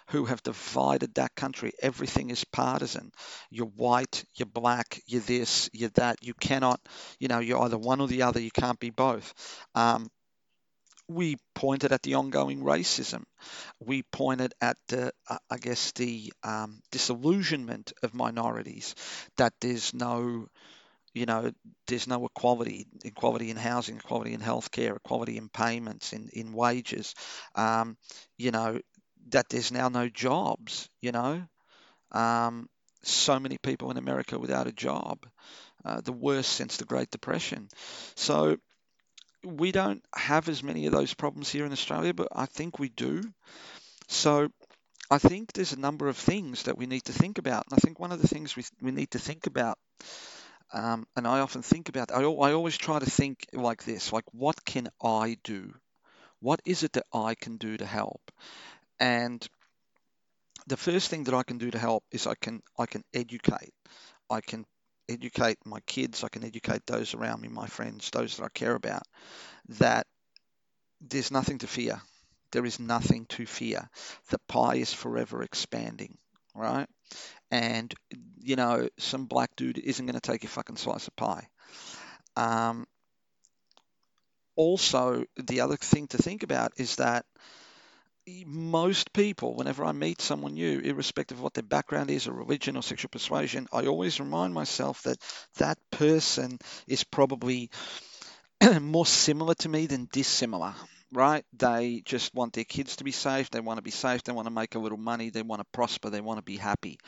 who 0.07 0.25
have 0.25 0.41
divided 0.43 1.15
that 1.15 1.35
country. 1.35 1.73
Everything 1.81 2.29
is 2.29 2.45
partisan. 2.45 3.11
You're 3.49 3.67
white, 3.67 4.23
you're 4.35 4.45
black, 4.45 5.01
you're 5.05 5.21
this, 5.21 5.69
you're 5.73 5.89
that. 5.95 6.17
You 6.21 6.33
cannot, 6.33 6.79
you 7.19 7.27
know, 7.27 7.39
you're 7.39 7.61
either 7.61 7.77
one 7.77 7.99
or 7.99 8.07
the 8.07 8.23
other. 8.23 8.39
You 8.39 8.51
can't 8.51 8.79
be 8.79 8.89
both. 8.91 9.33
Um, 9.75 10.09
we 11.15 11.37
pointed 11.55 11.91
at 11.91 12.03
the 12.03 12.15
ongoing 12.15 12.61
racism. 12.61 13.23
We 13.79 14.03
pointed 14.03 14.53
at 14.61 14.77
the, 14.87 15.13
uh, 15.29 15.37
I 15.49 15.57
guess, 15.57 15.91
the 15.93 16.33
um, 16.43 16.81
disillusionment 16.91 17.93
of 18.03 18.13
minorities, 18.13 18.95
that 19.37 19.53
there's 19.61 19.93
no, 19.93 20.47
you 21.13 21.25
know, 21.25 21.51
there's 21.87 22.07
no 22.07 22.25
equality, 22.25 22.87
equality 23.03 23.51
in 23.51 23.57
housing, 23.57 23.97
equality 23.97 24.33
in 24.33 24.41
healthcare, 24.41 24.95
equality 24.95 25.37
in 25.37 25.49
payments, 25.49 26.13
in, 26.13 26.29
in 26.33 26.53
wages, 26.53 27.15
um, 27.55 27.97
you 28.37 28.51
know, 28.51 28.79
that 29.29 29.49
there's 29.49 29.71
now 29.71 29.89
no 29.89 30.09
jobs, 30.09 30.89
you 31.01 31.11
know. 31.11 31.43
Um, 32.11 32.69
so 33.03 33.39
many 33.39 33.57
people 33.57 33.91
in 33.91 33.97
America 33.97 34.37
without 34.39 34.67
a 34.67 34.71
job, 34.71 35.25
uh, 35.85 36.01
the 36.01 36.13
worst 36.13 36.53
since 36.53 36.77
the 36.77 36.85
Great 36.85 37.11
Depression. 37.11 37.69
So 38.15 38.57
we 39.43 39.71
don't 39.71 40.03
have 40.15 40.49
as 40.49 40.63
many 40.63 40.85
of 40.85 40.93
those 40.93 41.13
problems 41.13 41.49
here 41.49 41.65
in 41.65 41.71
Australia, 41.71 42.13
but 42.13 42.29
I 42.31 42.45
think 42.45 42.79
we 42.79 42.89
do. 42.89 43.21
So 44.07 44.49
I 45.09 45.17
think 45.17 45.53
there's 45.53 45.73
a 45.73 45.79
number 45.79 46.07
of 46.07 46.17
things 46.17 46.63
that 46.63 46.77
we 46.77 46.85
need 46.85 47.05
to 47.05 47.13
think 47.13 47.37
about. 47.37 47.65
And 47.69 47.77
I 47.77 47.81
think 47.81 47.99
one 47.99 48.11
of 48.11 48.21
the 48.21 48.27
things 48.27 48.55
we, 48.55 48.63
we 48.81 48.91
need 48.91 49.11
to 49.11 49.19
think 49.19 49.47
about, 49.47 49.77
um, 50.73 51.05
and 51.15 51.27
I 51.27 51.39
often 51.39 51.61
think 51.61 51.89
about, 51.89 52.11
I, 52.11 52.21
I 52.21 52.53
always 52.53 52.77
try 52.77 52.99
to 52.99 53.09
think 53.09 53.45
like 53.53 53.83
this, 53.83 54.13
like 54.13 54.25
what 54.31 54.63
can 54.63 54.87
I 55.03 55.37
do? 55.43 55.73
What 56.39 56.61
is 56.65 56.83
it 56.83 56.93
that 56.93 57.05
I 57.13 57.35
can 57.35 57.57
do 57.57 57.77
to 57.77 57.85
help? 57.85 58.21
And 58.99 59.45
the 60.67 60.77
first 60.77 61.09
thing 61.09 61.25
that 61.25 61.33
I 61.33 61.43
can 61.43 61.57
do 61.57 61.71
to 61.71 61.79
help 61.79 62.03
is 62.11 62.27
I 62.27 62.35
can 62.35 62.61
I 62.77 62.85
can 62.85 63.03
educate. 63.13 63.73
I 64.29 64.41
can 64.41 64.65
educate 65.11 65.57
my 65.65 65.79
kids, 65.81 66.23
I 66.23 66.29
can 66.29 66.43
educate 66.43 66.85
those 66.85 67.13
around 67.13 67.41
me, 67.41 67.49
my 67.49 67.67
friends, 67.67 68.09
those 68.11 68.37
that 68.37 68.43
I 68.43 68.49
care 68.49 68.75
about, 68.75 69.03
that 69.79 70.07
there's 71.01 71.31
nothing 71.31 71.59
to 71.59 71.67
fear. 71.67 72.01
There 72.51 72.65
is 72.65 72.79
nothing 72.79 73.25
to 73.27 73.45
fear. 73.45 73.89
The 74.29 74.39
pie 74.47 74.75
is 74.75 74.93
forever 74.93 75.41
expanding, 75.41 76.17
right? 76.53 76.87
And, 77.49 77.93
you 78.39 78.55
know, 78.55 78.89
some 78.97 79.25
black 79.25 79.55
dude 79.55 79.77
isn't 79.77 80.05
going 80.05 80.19
to 80.19 80.21
take 80.21 80.43
your 80.43 80.49
fucking 80.49 80.77
slice 80.77 81.07
of 81.07 81.15
pie. 81.15 81.47
Um, 82.35 82.85
also, 84.55 85.25
the 85.37 85.61
other 85.61 85.77
thing 85.77 86.07
to 86.09 86.17
think 86.17 86.43
about 86.43 86.73
is 86.77 86.97
that 86.97 87.25
most 88.45 89.13
people, 89.13 89.55
whenever 89.55 89.83
I 89.85 89.91
meet 89.91 90.21
someone 90.21 90.53
new, 90.53 90.79
irrespective 90.79 91.37
of 91.37 91.43
what 91.43 91.53
their 91.53 91.63
background 91.63 92.09
is 92.09 92.27
or 92.27 92.33
religion 92.33 92.75
or 92.77 92.83
sexual 92.83 93.09
persuasion, 93.09 93.67
I 93.71 93.85
always 93.87 94.19
remind 94.19 94.53
myself 94.53 95.01
that 95.03 95.17
that 95.57 95.77
person 95.91 96.59
is 96.87 97.03
probably 97.03 97.69
more 98.81 99.05
similar 99.05 99.55
to 99.55 99.69
me 99.69 99.87
than 99.87 100.07
dissimilar, 100.11 100.75
right? 101.11 101.45
They 101.53 102.01
just 102.05 102.33
want 102.33 102.53
their 102.53 102.63
kids 102.63 102.97
to 102.97 103.03
be 103.03 103.11
safe. 103.11 103.49
They 103.49 103.59
want 103.59 103.77
to 103.77 103.83
be 103.83 103.91
safe. 103.91 104.23
They 104.23 104.33
want 104.33 104.47
to 104.47 104.53
make 104.53 104.75
a 104.75 104.79
little 104.79 104.97
money. 104.97 105.29
They 105.29 105.41
want 105.41 105.61
to 105.61 105.67
prosper. 105.71 106.09
They 106.09 106.21
want 106.21 106.37
to 106.39 106.43
be 106.43 106.57
happy. 106.57 106.99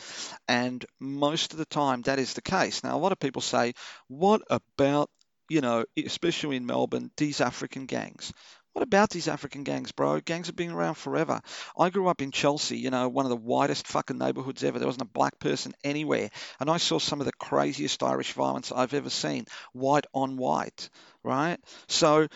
And 0.48 0.86
most 1.00 1.54
of 1.54 1.60
the 1.60 1.66
time, 1.66 2.04
that 2.04 2.20
is 2.20 2.34
the 2.34 2.42
case. 2.42 2.84
Now, 2.84 2.98
a 2.98 3.00
lot 3.00 3.12
of 3.12 3.20
people 3.20 3.42
say, 3.42 3.74
what 4.08 4.42
about, 4.50 5.10
you 5.50 5.62
know, 5.62 5.86
especially 5.98 6.58
in 6.58 6.66
Melbourne, 6.66 7.12
these 7.18 7.42
African 7.42 7.86
gangs? 7.86 8.34
What 8.74 8.82
about 8.82 9.12
these 9.12 9.28
African 9.28 9.64
gangs, 9.64 9.92
bro? 9.92 10.20
Gangs 10.20 10.48
have 10.48 10.56
been 10.56 10.72
around 10.72 10.96
forever. 10.96 11.42
I 11.78 11.92
grew 11.92 12.08
up 12.08 12.24
in 12.24 12.32
Chelsea, 12.32 12.78
you 12.78 12.90
know, 12.90 13.08
one 13.08 13.26
of 13.26 13.30
the 13.30 13.36
whitest 13.36 13.88
fucking 13.88 14.18
neighborhoods 14.18 14.64
ever. 14.64 14.80
There 14.80 14.88
wasn't 14.88 15.10
a 15.10 15.14
black 15.14 15.38
person 15.40 15.74
anywhere. 15.84 16.32
And 16.60 16.72
I 16.72 16.78
saw 16.78 16.98
some 16.98 17.20
of 17.22 17.28
the 17.28 17.34
craziest 17.34 18.02
Irish 18.02 18.34
violence 18.34 18.72
I've 18.72 18.96
ever 18.96 19.12
seen, 19.12 19.46
white 19.74 20.06
on 20.12 20.38
white, 20.38 20.90
right? 21.24 21.60
So, 21.88 22.28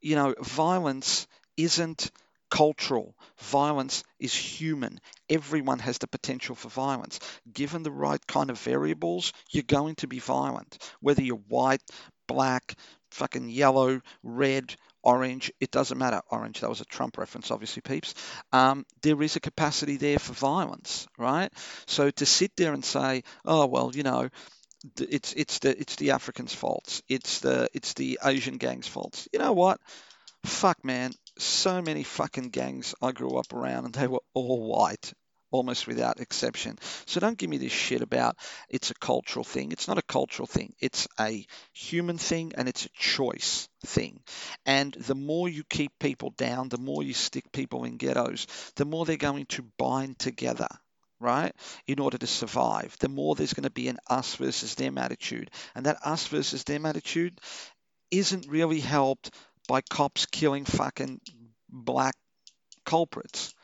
you 0.00 0.14
know, 0.14 0.34
violence 0.40 1.26
isn't 1.56 2.12
cultural. 2.50 3.16
Violence 3.38 4.04
is 4.20 4.34
human. 4.34 5.00
Everyone 5.28 5.80
has 5.80 5.98
the 5.98 6.06
potential 6.06 6.54
for 6.54 6.68
violence. 6.68 7.18
Given 7.52 7.82
the 7.82 7.90
right 7.90 8.24
kind 8.28 8.50
of 8.50 8.60
variables, 8.60 9.32
you're 9.50 9.64
going 9.64 9.96
to 9.96 10.06
be 10.06 10.20
violent. 10.20 10.78
Whether 11.00 11.22
you're 11.22 11.36
white, 11.48 11.82
black, 12.28 12.76
fucking 13.10 13.48
yellow, 13.48 14.00
red, 14.22 14.74
orange, 15.02 15.52
it 15.60 15.70
doesn't 15.70 15.98
matter. 15.98 16.20
Orange, 16.30 16.60
that 16.60 16.68
was 16.68 16.80
a 16.80 16.86
Trump 16.86 17.18
reference, 17.18 17.50
obviously, 17.50 17.82
peeps. 17.82 18.14
Um, 18.52 18.84
there 19.02 19.20
is 19.22 19.36
a 19.36 19.40
capacity 19.40 19.96
there 19.96 20.18
for 20.18 20.32
violence, 20.32 21.06
right? 21.18 21.52
So 21.86 22.10
to 22.10 22.26
sit 22.26 22.52
there 22.56 22.72
and 22.72 22.84
say, 22.84 23.24
oh, 23.44 23.66
well, 23.66 23.92
you 23.94 24.02
know, 24.02 24.28
it's 24.98 25.32
it's 25.34 25.58
the 25.58 25.78
it's 25.78 25.96
the 25.96 26.12
Africans' 26.12 26.54
faults. 26.54 27.02
It's 27.08 27.40
the 27.40 27.68
it's 27.74 27.94
the 27.94 28.18
Asian 28.24 28.56
gangs' 28.56 28.88
faults. 28.88 29.28
You 29.32 29.38
know 29.38 29.52
what? 29.52 29.80
Fuck, 30.44 30.84
man. 30.84 31.12
So 31.38 31.82
many 31.82 32.02
fucking 32.02 32.48
gangs 32.48 32.94
I 33.02 33.12
grew 33.12 33.36
up 33.36 33.52
around, 33.52 33.84
and 33.86 33.94
they 33.94 34.06
were 34.06 34.22
all 34.32 34.66
white, 34.66 35.12
almost 35.50 35.86
without 35.86 36.20
exception. 36.20 36.78
So 37.06 37.20
don't 37.20 37.38
give 37.38 37.50
me 37.50 37.58
this 37.58 37.72
shit 37.72 38.02
about 38.02 38.36
it's 38.68 38.90
a 38.90 38.94
cultural 38.94 39.44
thing. 39.44 39.72
It's 39.72 39.88
not 39.88 39.98
a 39.98 40.02
cultural 40.02 40.46
thing. 40.46 40.74
It's 40.80 41.08
a 41.18 41.46
human 41.72 42.18
thing, 42.18 42.52
and 42.56 42.68
it's 42.68 42.86
a 42.86 42.90
choice 42.98 43.68
thing. 43.84 44.20
And 44.64 44.92
the 44.92 45.14
more 45.14 45.48
you 45.48 45.64
keep 45.68 45.92
people 45.98 46.30
down, 46.36 46.68
the 46.68 46.78
more 46.78 47.02
you 47.02 47.14
stick 47.14 47.52
people 47.52 47.84
in 47.84 47.96
ghettos, 47.96 48.46
the 48.76 48.84
more 48.84 49.04
they're 49.04 49.16
going 49.16 49.46
to 49.46 49.64
bind 49.78 50.18
together. 50.18 50.68
Right, 51.22 51.54
in 51.86 51.98
order 51.98 52.16
to 52.16 52.26
survive, 52.26 52.96
the 52.98 53.10
more 53.10 53.34
there's 53.34 53.52
going 53.52 53.64
to 53.64 53.70
be 53.70 53.88
an 53.88 53.98
us 54.08 54.36
versus 54.36 54.74
them 54.74 54.96
attitude, 54.96 55.50
and 55.74 55.84
that 55.84 55.98
us 56.02 56.26
versus 56.28 56.64
them 56.64 56.86
attitude 56.86 57.38
isn't 58.10 58.48
really 58.48 58.80
helped 58.80 59.30
by 59.68 59.82
cops 59.82 60.24
killing 60.24 60.64
fucking 60.64 61.20
black 61.68 62.14
culprits. 62.86 63.54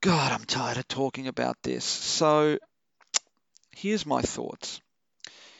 God, 0.00 0.32
I'm 0.32 0.44
tired 0.44 0.76
of 0.78 0.86
talking 0.86 1.26
about 1.26 1.56
this. 1.62 1.84
So, 1.84 2.58
here's 3.74 4.06
my 4.06 4.22
thoughts. 4.22 4.80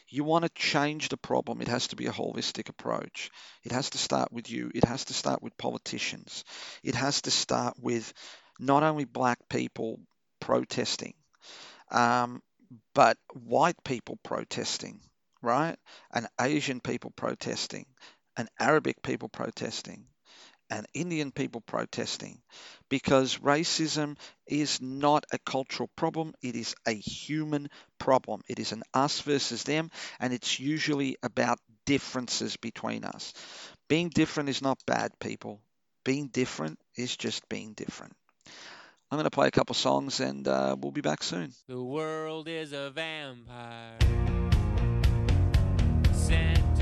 You 0.09 0.25
want 0.25 0.45
to 0.45 0.51
change 0.51 1.09
the 1.09 1.17
problem, 1.17 1.61
it 1.61 1.69
has 1.69 1.89
to 1.89 1.97
be 1.97 2.07
a 2.07 2.13
holistic 2.13 2.69
approach. 2.69 3.31
It 3.65 3.73
has 3.73 3.91
to 3.91 3.99
start 3.99 4.33
with 4.33 4.51
you, 4.51 4.71
it 4.75 4.85
has 4.85 5.07
to 5.07 5.15
start 5.15 5.43
with 5.43 5.57
politicians, 5.59 6.45
it 6.85 6.95
has 6.95 7.23
to 7.23 7.31
start 7.31 7.75
with 7.81 8.13
not 8.61 8.85
only 8.85 9.05
black 9.05 9.39
people 9.49 10.01
protesting, 10.41 11.15
um, 11.91 12.41
but 12.95 13.19
white 13.35 13.83
people 13.85 14.19
protesting, 14.23 15.01
right? 15.43 15.77
And 16.13 16.29
Asian 16.41 16.81
people 16.81 17.11
protesting, 17.11 17.87
and 18.37 18.49
Arabic 18.61 19.03
people 19.03 19.29
protesting, 19.29 20.07
and 20.71 20.87
Indian 20.95 21.33
people 21.33 21.61
protesting 21.61 22.41
because 22.89 23.39
racism 23.39 24.17
is 24.47 24.81
not 24.81 25.25
a 25.33 25.39
cultural 25.39 25.89
problem, 25.97 26.35
it 26.43 26.55
is 26.55 26.75
a 26.87 26.93
human 26.93 27.69
problem. 27.99 28.43
It 28.49 28.59
is 28.59 28.73
an 28.73 28.83
us 28.95 29.21
versus 29.21 29.65
them, 29.65 29.91
and 30.21 30.33
it's 30.33 30.59
usually 30.59 31.17
about 31.23 31.59
differences 31.85 32.57
between 32.57 33.05
us. 33.05 33.33
Being 33.89 34.09
different 34.11 34.49
is 34.49 34.63
not 34.63 34.79
bad, 34.87 35.19
people. 35.19 35.61
Being 36.05 36.29
different 36.29 36.79
is 36.97 37.17
just 37.17 37.49
being 37.49 37.73
different. 37.73 38.15
I'm 39.11 39.17
going 39.17 39.25
to 39.25 39.31
play 39.31 39.49
a 39.49 39.51
couple 39.51 39.75
songs 39.75 40.21
and 40.21 40.47
uh, 40.47 40.77
we'll 40.79 40.93
be 40.93 41.01
back 41.01 41.23
soon. 41.23 41.55
The 41.67 41.83
world 41.83 42.47
is 42.47 42.73
a 42.73 42.91
vampire 42.91 43.97
sent 46.13 46.78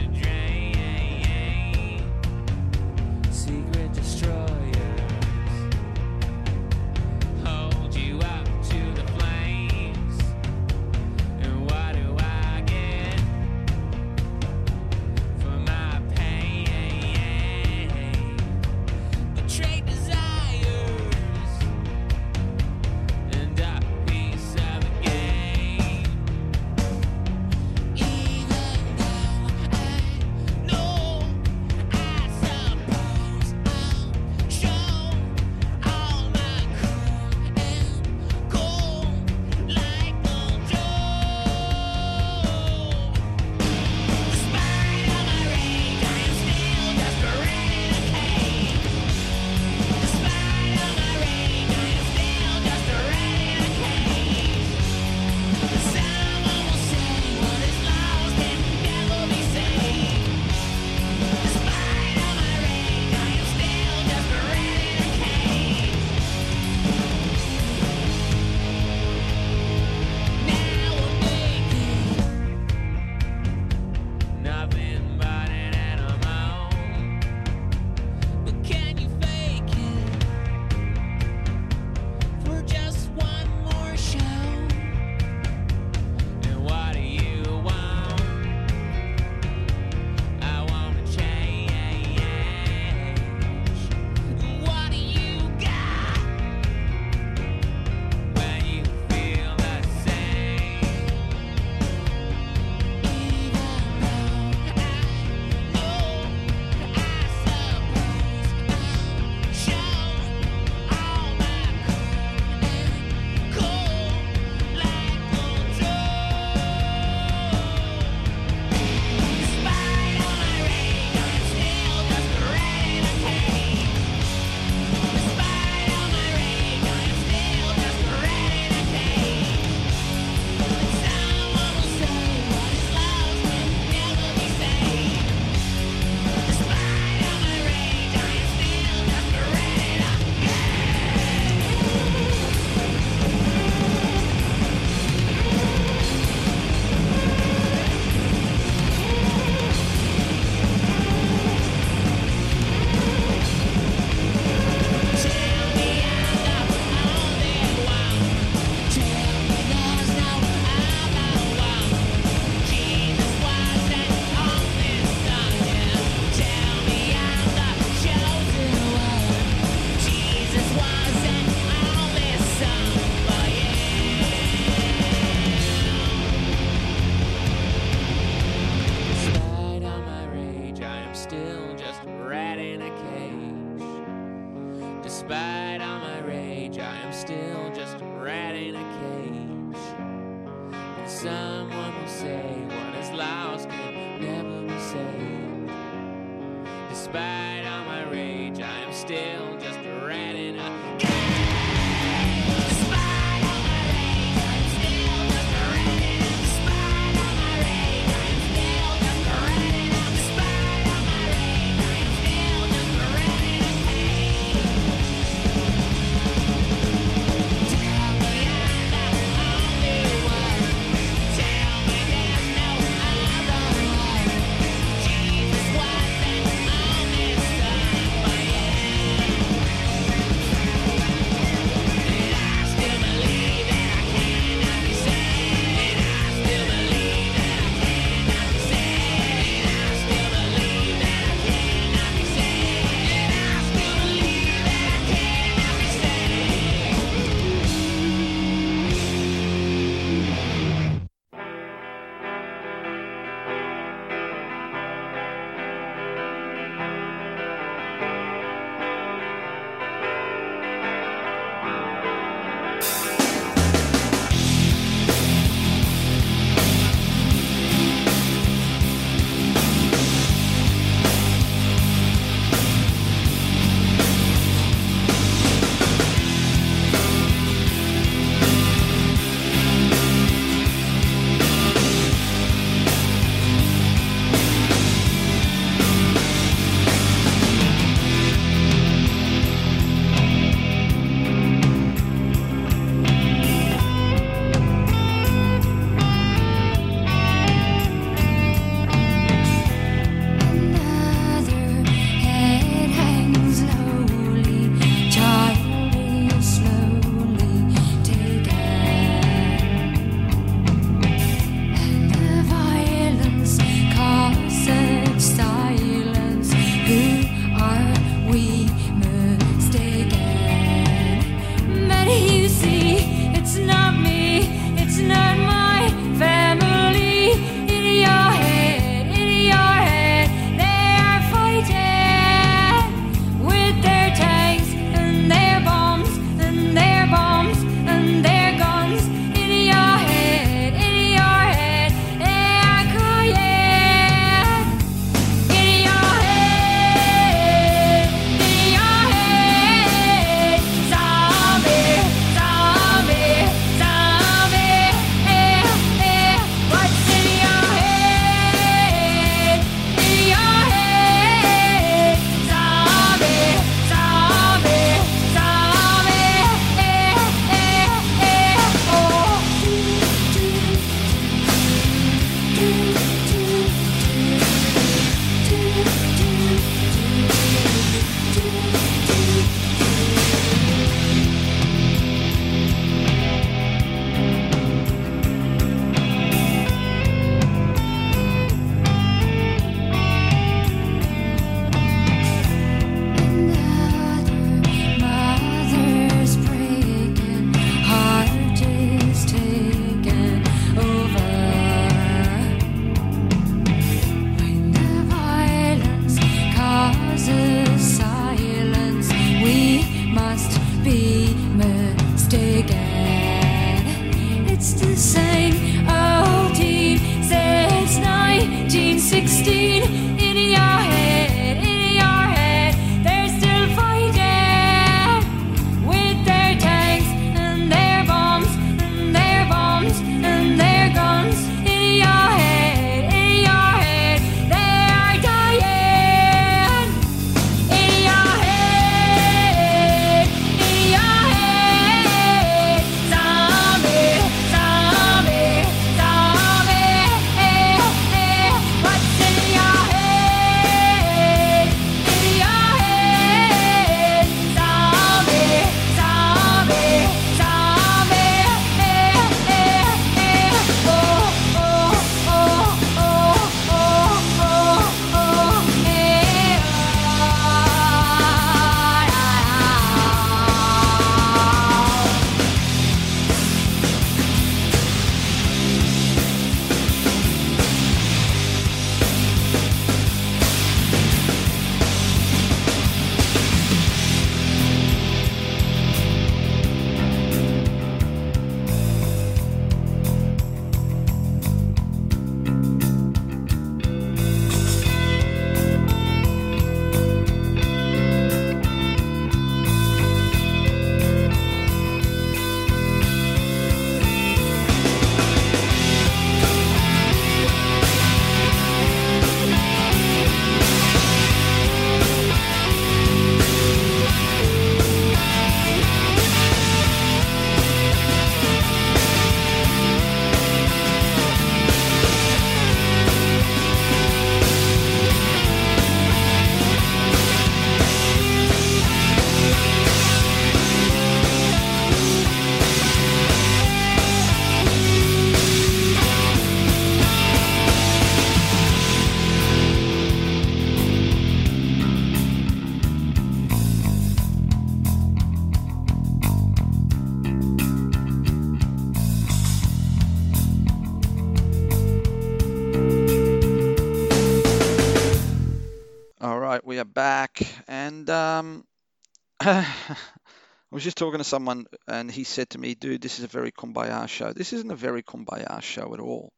just 560.86 560.96
talking 560.96 561.18
to 561.18 561.24
someone, 561.24 561.66
and 561.88 562.08
he 562.08 562.22
said 562.22 562.48
to 562.50 562.58
me, 562.58 562.74
"Dude, 562.74 563.02
this 563.02 563.18
is 563.18 563.24
a 563.24 563.28
very 563.38 563.50
kumbaya 563.50 564.08
show. 564.08 564.32
This 564.32 564.52
isn't 564.52 564.70
a 564.70 564.76
very 564.76 565.02
kumbaya 565.02 565.60
show 565.60 565.92
at 565.94 565.98
all, 566.00 566.32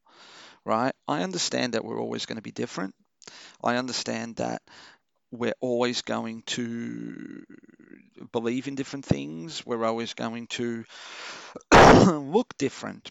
right? 0.64 0.94
I 1.06 1.22
understand 1.22 1.74
that 1.74 1.84
we're 1.84 2.00
always 2.00 2.24
going 2.26 2.36
to 2.36 2.42
be 2.50 2.52
different. 2.52 2.94
I 3.62 3.76
understand 3.76 4.36
that 4.36 4.62
we're 5.30 5.60
always 5.60 6.02
going 6.02 6.42
to 6.56 7.44
believe 8.32 8.68
in 8.68 8.74
different 8.74 9.04
things. 9.04 9.66
We're 9.66 9.84
always 9.84 10.14
going 10.14 10.46
to 10.58 10.84
look 12.36 12.56
different." 12.58 13.10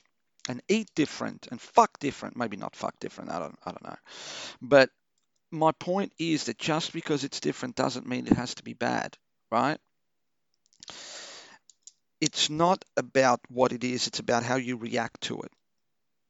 And 0.49 0.61
eat 0.69 0.89
different 0.95 1.49
and 1.51 1.59
fuck 1.59 1.99
different. 1.99 2.37
Maybe 2.37 2.55
not 2.57 2.73
fuck 2.73 2.97
different. 3.01 3.31
I 3.31 3.39
don't. 3.39 3.59
I 3.65 3.71
don't 3.71 3.83
know. 3.83 3.97
But 4.61 4.89
my 5.51 5.73
point 5.73 6.13
is 6.19 6.45
that 6.45 6.57
just 6.57 6.93
because 6.93 7.25
it's 7.25 7.41
different 7.41 7.75
doesn't 7.75 8.07
mean 8.07 8.27
it 8.27 8.33
has 8.33 8.55
to 8.55 8.63
be 8.63 8.73
bad, 8.73 9.17
right? 9.51 9.79
It's 12.19 12.49
not 12.49 12.83
about 12.95 13.39
what 13.49 13.73
it 13.73 13.83
is, 13.83 14.07
it's 14.07 14.19
about 14.19 14.43
how 14.43 14.55
you 14.55 14.77
react 14.77 15.21
to 15.21 15.39
it. 15.41 15.51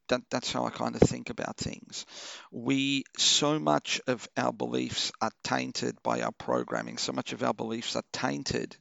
That, 0.08 0.22
that's 0.30 0.52
how 0.52 0.64
I 0.64 0.70
kind 0.70 0.94
of 0.94 1.02
think 1.02 1.28
about 1.28 1.56
things. 1.56 2.06
We, 2.50 3.04
so 3.18 3.58
much 3.58 4.00
of 4.06 4.26
our 4.36 4.52
beliefs 4.52 5.12
are 5.20 5.30
tainted 5.44 5.96
by 6.02 6.22
our 6.22 6.32
programming, 6.32 6.96
so 6.96 7.12
much 7.12 7.32
of 7.32 7.42
our 7.42 7.52
beliefs 7.52 7.94
are 7.94 8.04
tainted 8.12 8.76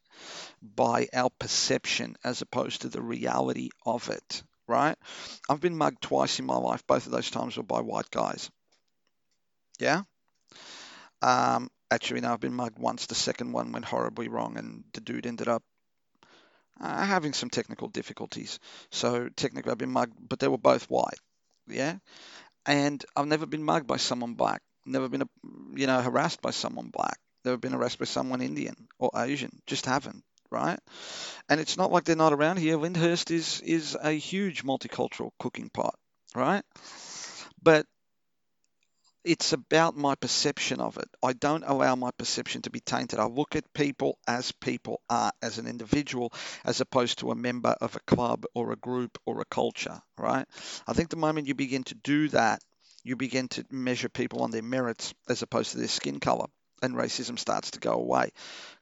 by 0.61 1.07
our 1.13 1.29
perception 1.37 2.15
as 2.23 2.41
opposed 2.41 2.81
to 2.81 2.89
the 2.89 3.01
reality 3.01 3.69
of 3.85 4.09
it, 4.09 4.43
right? 4.67 4.97
I've 5.49 5.61
been 5.61 5.77
mugged 5.77 6.01
twice 6.01 6.39
in 6.39 6.45
my 6.45 6.57
life. 6.57 6.85
Both 6.87 7.05
of 7.05 7.11
those 7.11 7.29
times 7.29 7.57
were 7.57 7.63
by 7.63 7.81
white 7.81 8.09
guys. 8.09 8.49
Yeah? 9.79 10.03
Um, 11.21 11.69
actually, 11.91 12.21
no, 12.21 12.33
I've 12.33 12.39
been 12.39 12.53
mugged 12.53 12.79
once. 12.79 13.05
The 13.05 13.15
second 13.15 13.51
one 13.51 13.71
went 13.71 13.85
horribly 13.85 14.27
wrong, 14.29 14.57
and 14.57 14.83
the 14.93 15.01
dude 15.01 15.25
ended 15.25 15.47
up 15.47 15.63
uh, 16.79 17.05
having 17.05 17.33
some 17.33 17.49
technical 17.49 17.87
difficulties. 17.87 18.59
So 18.91 19.29
technically, 19.29 19.71
I've 19.71 19.77
been 19.77 19.91
mugged, 19.91 20.13
but 20.27 20.39
they 20.39 20.47
were 20.47 20.57
both 20.57 20.89
white. 20.89 21.19
Yeah, 21.67 21.97
and 22.65 23.03
I've 23.15 23.27
never 23.27 23.45
been 23.45 23.63
mugged 23.63 23.87
by 23.87 23.97
someone 23.97 24.33
black. 24.35 24.61
Never 24.85 25.09
been, 25.09 25.23
you 25.75 25.87
know, 25.87 26.01
harassed 26.01 26.41
by 26.41 26.51
someone 26.51 26.89
black. 26.89 27.17
Never 27.43 27.57
been 27.57 27.73
harassed 27.73 27.99
by 27.99 28.05
someone 28.05 28.41
Indian 28.41 28.87
or 28.99 29.11
Asian. 29.15 29.61
Just 29.67 29.85
haven't. 29.85 30.23
Right, 30.49 30.79
and 31.49 31.59
it's 31.59 31.75
not 31.75 31.91
like 31.91 32.05
they're 32.05 32.15
not 32.15 32.31
around 32.31 32.57
here. 32.57 32.77
Lyndhurst 32.77 33.31
is 33.31 33.59
is 33.61 33.97
a 34.01 34.11
huge 34.11 34.63
multicultural 34.63 35.31
cooking 35.39 35.69
pot, 35.69 35.95
right? 36.35 36.63
But 37.61 37.85
it's 39.27 39.51
about 39.51 39.97
my 39.97 40.15
perception 40.15 40.79
of 40.79 40.97
it. 40.97 41.09
I 41.21 41.33
don't 41.33 41.65
allow 41.65 41.95
my 41.95 42.11
perception 42.17 42.61
to 42.61 42.69
be 42.69 42.79
tainted. 42.79 43.19
I 43.19 43.25
look 43.25 43.57
at 43.57 43.73
people 43.73 44.17
as 44.25 44.53
people 44.53 45.01
are, 45.09 45.33
as 45.41 45.57
an 45.57 45.67
individual, 45.67 46.31
as 46.63 46.79
opposed 46.79 47.19
to 47.19 47.31
a 47.31 47.35
member 47.35 47.75
of 47.81 47.95
a 47.95 48.15
club 48.15 48.45
or 48.55 48.71
a 48.71 48.77
group 48.77 49.17
or 49.25 49.41
a 49.41 49.45
culture, 49.45 50.01
right? 50.17 50.45
I 50.87 50.93
think 50.93 51.09
the 51.09 51.17
moment 51.17 51.47
you 51.47 51.55
begin 51.55 51.83
to 51.83 51.95
do 51.95 52.29
that, 52.29 52.61
you 53.03 53.17
begin 53.17 53.49
to 53.49 53.65
measure 53.69 54.09
people 54.09 54.43
on 54.43 54.51
their 54.51 54.63
merits 54.63 55.13
as 55.27 55.41
opposed 55.41 55.71
to 55.71 55.77
their 55.77 55.87
skin 55.87 56.19
color, 56.19 56.45
and 56.81 56.95
racism 56.95 57.37
starts 57.37 57.71
to 57.71 57.79
go 57.79 57.93
away. 57.93 58.29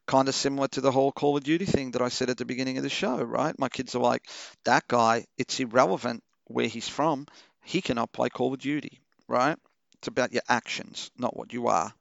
Kind 0.05 0.27
of 0.27 0.35
similar 0.35 0.67
to 0.69 0.81
the 0.81 0.91
whole 0.91 1.11
Call 1.11 1.37
of 1.37 1.43
Duty 1.43 1.65
thing 1.65 1.91
that 1.91 2.01
I 2.03 2.09
said 2.09 2.29
at 2.29 2.37
the 2.37 2.45
beginning 2.45 2.77
of 2.77 2.83
the 2.83 2.89
show, 2.89 3.17
right? 3.21 3.57
My 3.57 3.69
kids 3.69 3.95
are 3.95 3.99
like, 3.99 4.23
that 4.65 4.87
guy, 4.87 5.25
it's 5.37 5.59
irrelevant 5.59 6.23
where 6.45 6.67
he's 6.67 6.87
from. 6.87 7.25
He 7.63 7.81
cannot 7.81 8.11
play 8.11 8.29
Call 8.29 8.53
of 8.53 8.59
Duty, 8.59 8.99
right? 9.27 9.57
It's 10.05 10.07
about 10.07 10.33
your 10.33 10.43
actions, 10.47 11.09
not 11.17 11.35
what 11.35 11.51
you 11.51 11.65
are, 11.65 11.91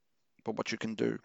but 0.44 0.56
what 0.56 0.70
you 0.70 0.76
can 0.76 0.94
do. 0.94 1.18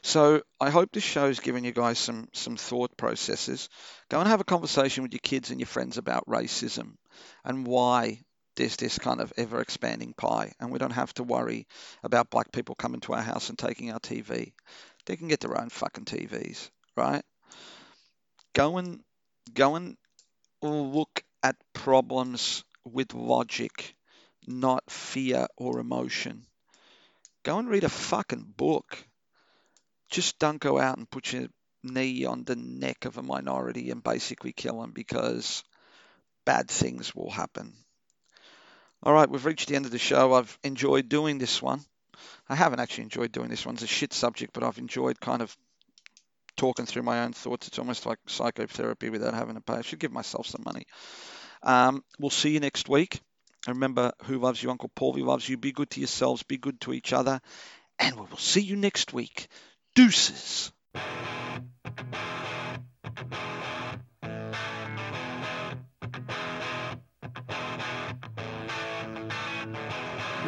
So 0.00 0.42
I 0.60 0.70
hope 0.70 0.92
this 0.92 1.02
show 1.02 1.26
show's 1.26 1.40
given 1.40 1.64
you 1.64 1.72
guys 1.72 1.98
some 1.98 2.28
some 2.32 2.56
thought 2.56 2.96
processes. 2.96 3.68
Go 4.08 4.20
and 4.20 4.28
have 4.28 4.40
a 4.40 4.44
conversation 4.44 5.02
with 5.02 5.12
your 5.12 5.18
kids 5.18 5.50
and 5.50 5.58
your 5.58 5.66
friends 5.66 5.98
about 5.98 6.28
racism 6.28 6.98
and 7.44 7.66
why 7.66 8.20
there's 8.54 8.76
this 8.76 8.96
kind 9.00 9.20
of 9.20 9.32
ever 9.36 9.60
expanding 9.60 10.12
pie, 10.12 10.52
and 10.60 10.70
we 10.70 10.78
don't 10.78 10.92
have 10.92 11.12
to 11.14 11.24
worry 11.24 11.66
about 12.04 12.30
black 12.30 12.52
people 12.52 12.76
coming 12.76 13.00
to 13.00 13.14
our 13.14 13.22
house 13.22 13.48
and 13.48 13.58
taking 13.58 13.90
our 13.90 13.98
TV. 13.98 14.52
They 15.06 15.16
can 15.16 15.26
get 15.26 15.40
their 15.40 15.60
own 15.60 15.68
fucking 15.68 16.04
TVs, 16.04 16.70
right? 16.96 17.24
Go 18.52 18.76
and 18.76 19.00
go 19.52 19.74
and 19.74 19.96
look 20.62 21.24
at 21.42 21.56
problems 21.72 22.62
with 22.84 23.14
logic 23.14 23.96
not 24.46 24.90
fear 24.90 25.46
or 25.56 25.78
emotion. 25.78 26.46
Go 27.42 27.58
and 27.58 27.68
read 27.68 27.84
a 27.84 27.88
fucking 27.88 28.54
book. 28.56 28.98
Just 30.10 30.38
don't 30.38 30.60
go 30.60 30.78
out 30.78 30.96
and 30.96 31.10
put 31.10 31.32
your 31.32 31.48
knee 31.82 32.24
on 32.24 32.44
the 32.44 32.56
neck 32.56 33.04
of 33.04 33.18
a 33.18 33.22
minority 33.22 33.90
and 33.90 34.02
basically 34.02 34.52
kill 34.52 34.80
them 34.80 34.92
because 34.92 35.62
bad 36.44 36.68
things 36.70 37.14
will 37.14 37.30
happen. 37.30 37.74
All 39.02 39.12
right, 39.12 39.28
we've 39.28 39.44
reached 39.44 39.68
the 39.68 39.76
end 39.76 39.84
of 39.84 39.90
the 39.90 39.98
show. 39.98 40.32
I've 40.32 40.58
enjoyed 40.64 41.08
doing 41.08 41.38
this 41.38 41.60
one. 41.60 41.80
I 42.48 42.54
haven't 42.54 42.80
actually 42.80 43.04
enjoyed 43.04 43.32
doing 43.32 43.50
this 43.50 43.66
one. 43.66 43.74
It's 43.74 43.84
a 43.84 43.86
shit 43.86 44.14
subject, 44.14 44.54
but 44.54 44.62
I've 44.62 44.78
enjoyed 44.78 45.20
kind 45.20 45.42
of 45.42 45.54
talking 46.56 46.86
through 46.86 47.02
my 47.02 47.24
own 47.24 47.32
thoughts. 47.32 47.68
It's 47.68 47.78
almost 47.78 48.06
like 48.06 48.18
psychotherapy 48.26 49.10
without 49.10 49.34
having 49.34 49.56
to 49.56 49.60
pay. 49.60 49.74
I 49.74 49.82
should 49.82 49.98
give 49.98 50.12
myself 50.12 50.46
some 50.46 50.62
money. 50.64 50.86
Um, 51.62 52.02
we'll 52.18 52.30
see 52.30 52.50
you 52.50 52.60
next 52.60 52.88
week. 52.88 53.20
And 53.66 53.76
remember, 53.76 54.12
who 54.24 54.38
loves 54.38 54.62
you? 54.62 54.70
Uncle 54.70 54.90
Paulie 54.94 55.24
loves 55.24 55.48
you. 55.48 55.56
Be 55.56 55.72
good 55.72 55.90
to 55.90 56.00
yourselves, 56.00 56.42
be 56.42 56.58
good 56.58 56.80
to 56.82 56.92
each 56.92 57.12
other. 57.12 57.40
And 57.98 58.16
we 58.16 58.26
will 58.26 58.36
see 58.36 58.60
you 58.60 58.76
next 58.76 59.12
week. 59.12 59.48
Deuces. 59.94 60.72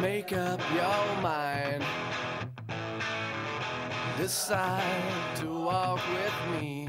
Make 0.01 0.31
up 0.31 0.61
your 0.75 1.21
mind. 1.21 1.83
Decide 4.17 5.35
to 5.37 5.47
walk 5.47 6.01
with 6.09 6.61
me 6.61 6.87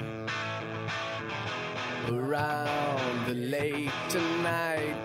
around 2.08 3.26
the 3.26 3.34
lake 3.34 3.90
tonight. 4.10 4.96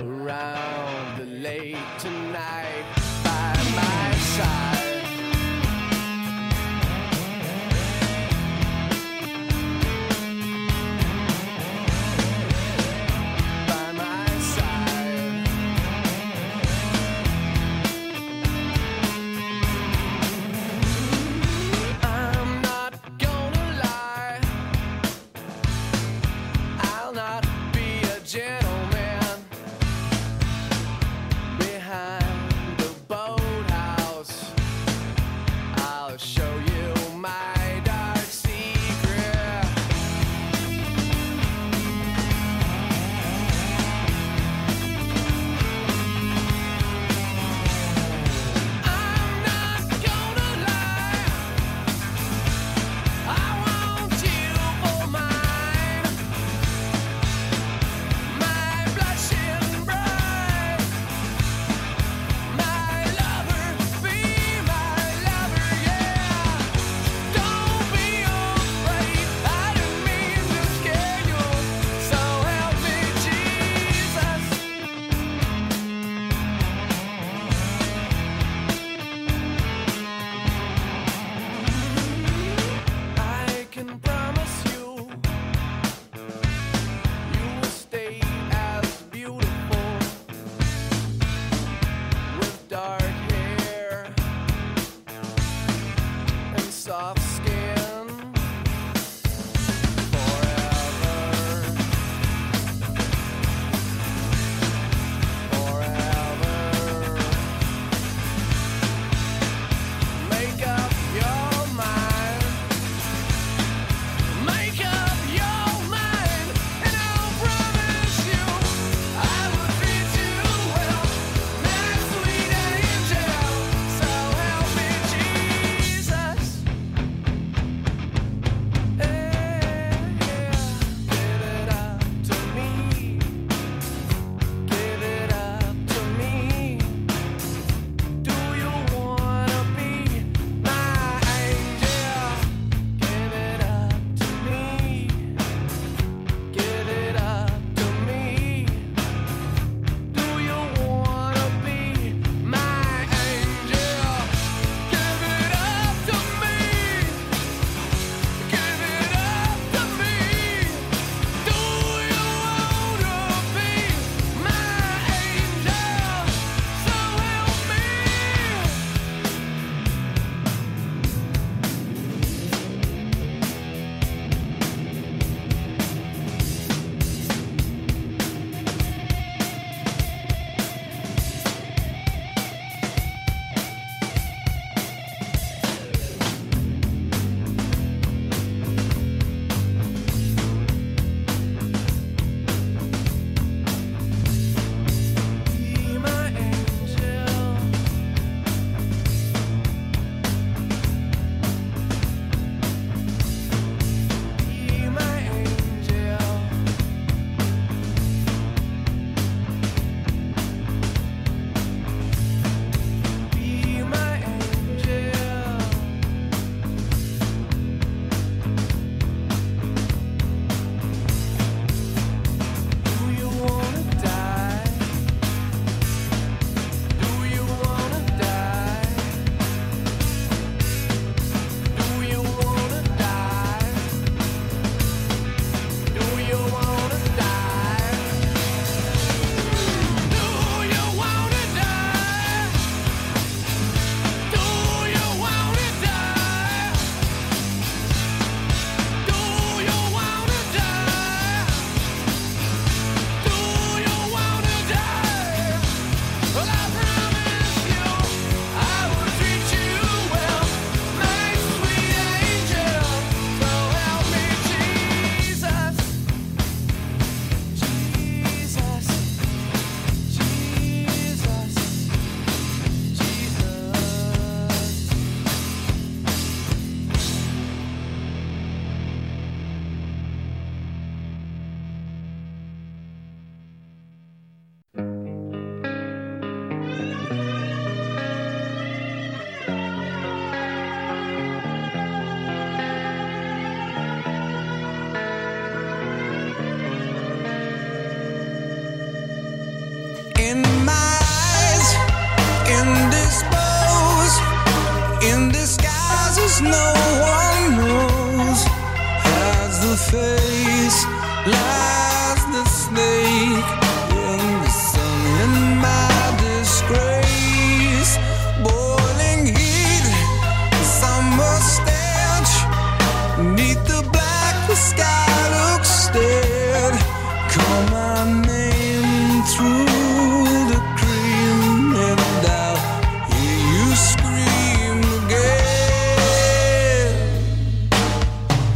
Around 0.00 1.18
the 1.18 1.24
lake 1.24 1.76
tonight 1.98 2.84
by 3.24 3.52
my 3.74 4.16
side. 4.16 4.67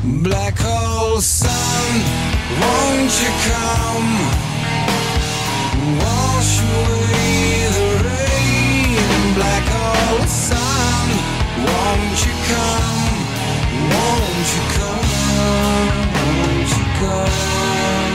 Black 0.04 0.58
hole 0.58 1.20
sun, 1.20 2.00
won't 2.60 3.14
you 3.22 3.30
come? 3.46 4.10
Wash 5.96 6.58
away 6.58 7.70
the 7.70 7.88
rain. 8.10 8.98
Black 9.36 9.62
hole 9.70 10.26
sun, 10.26 11.08
won't 11.62 12.18
you 12.26 12.34
come? 12.50 13.14
Won't 13.94 14.48
you 14.54 14.64
come? 14.74 15.06
Won't 16.18 16.68
you 16.68 16.84
come? 16.98 18.11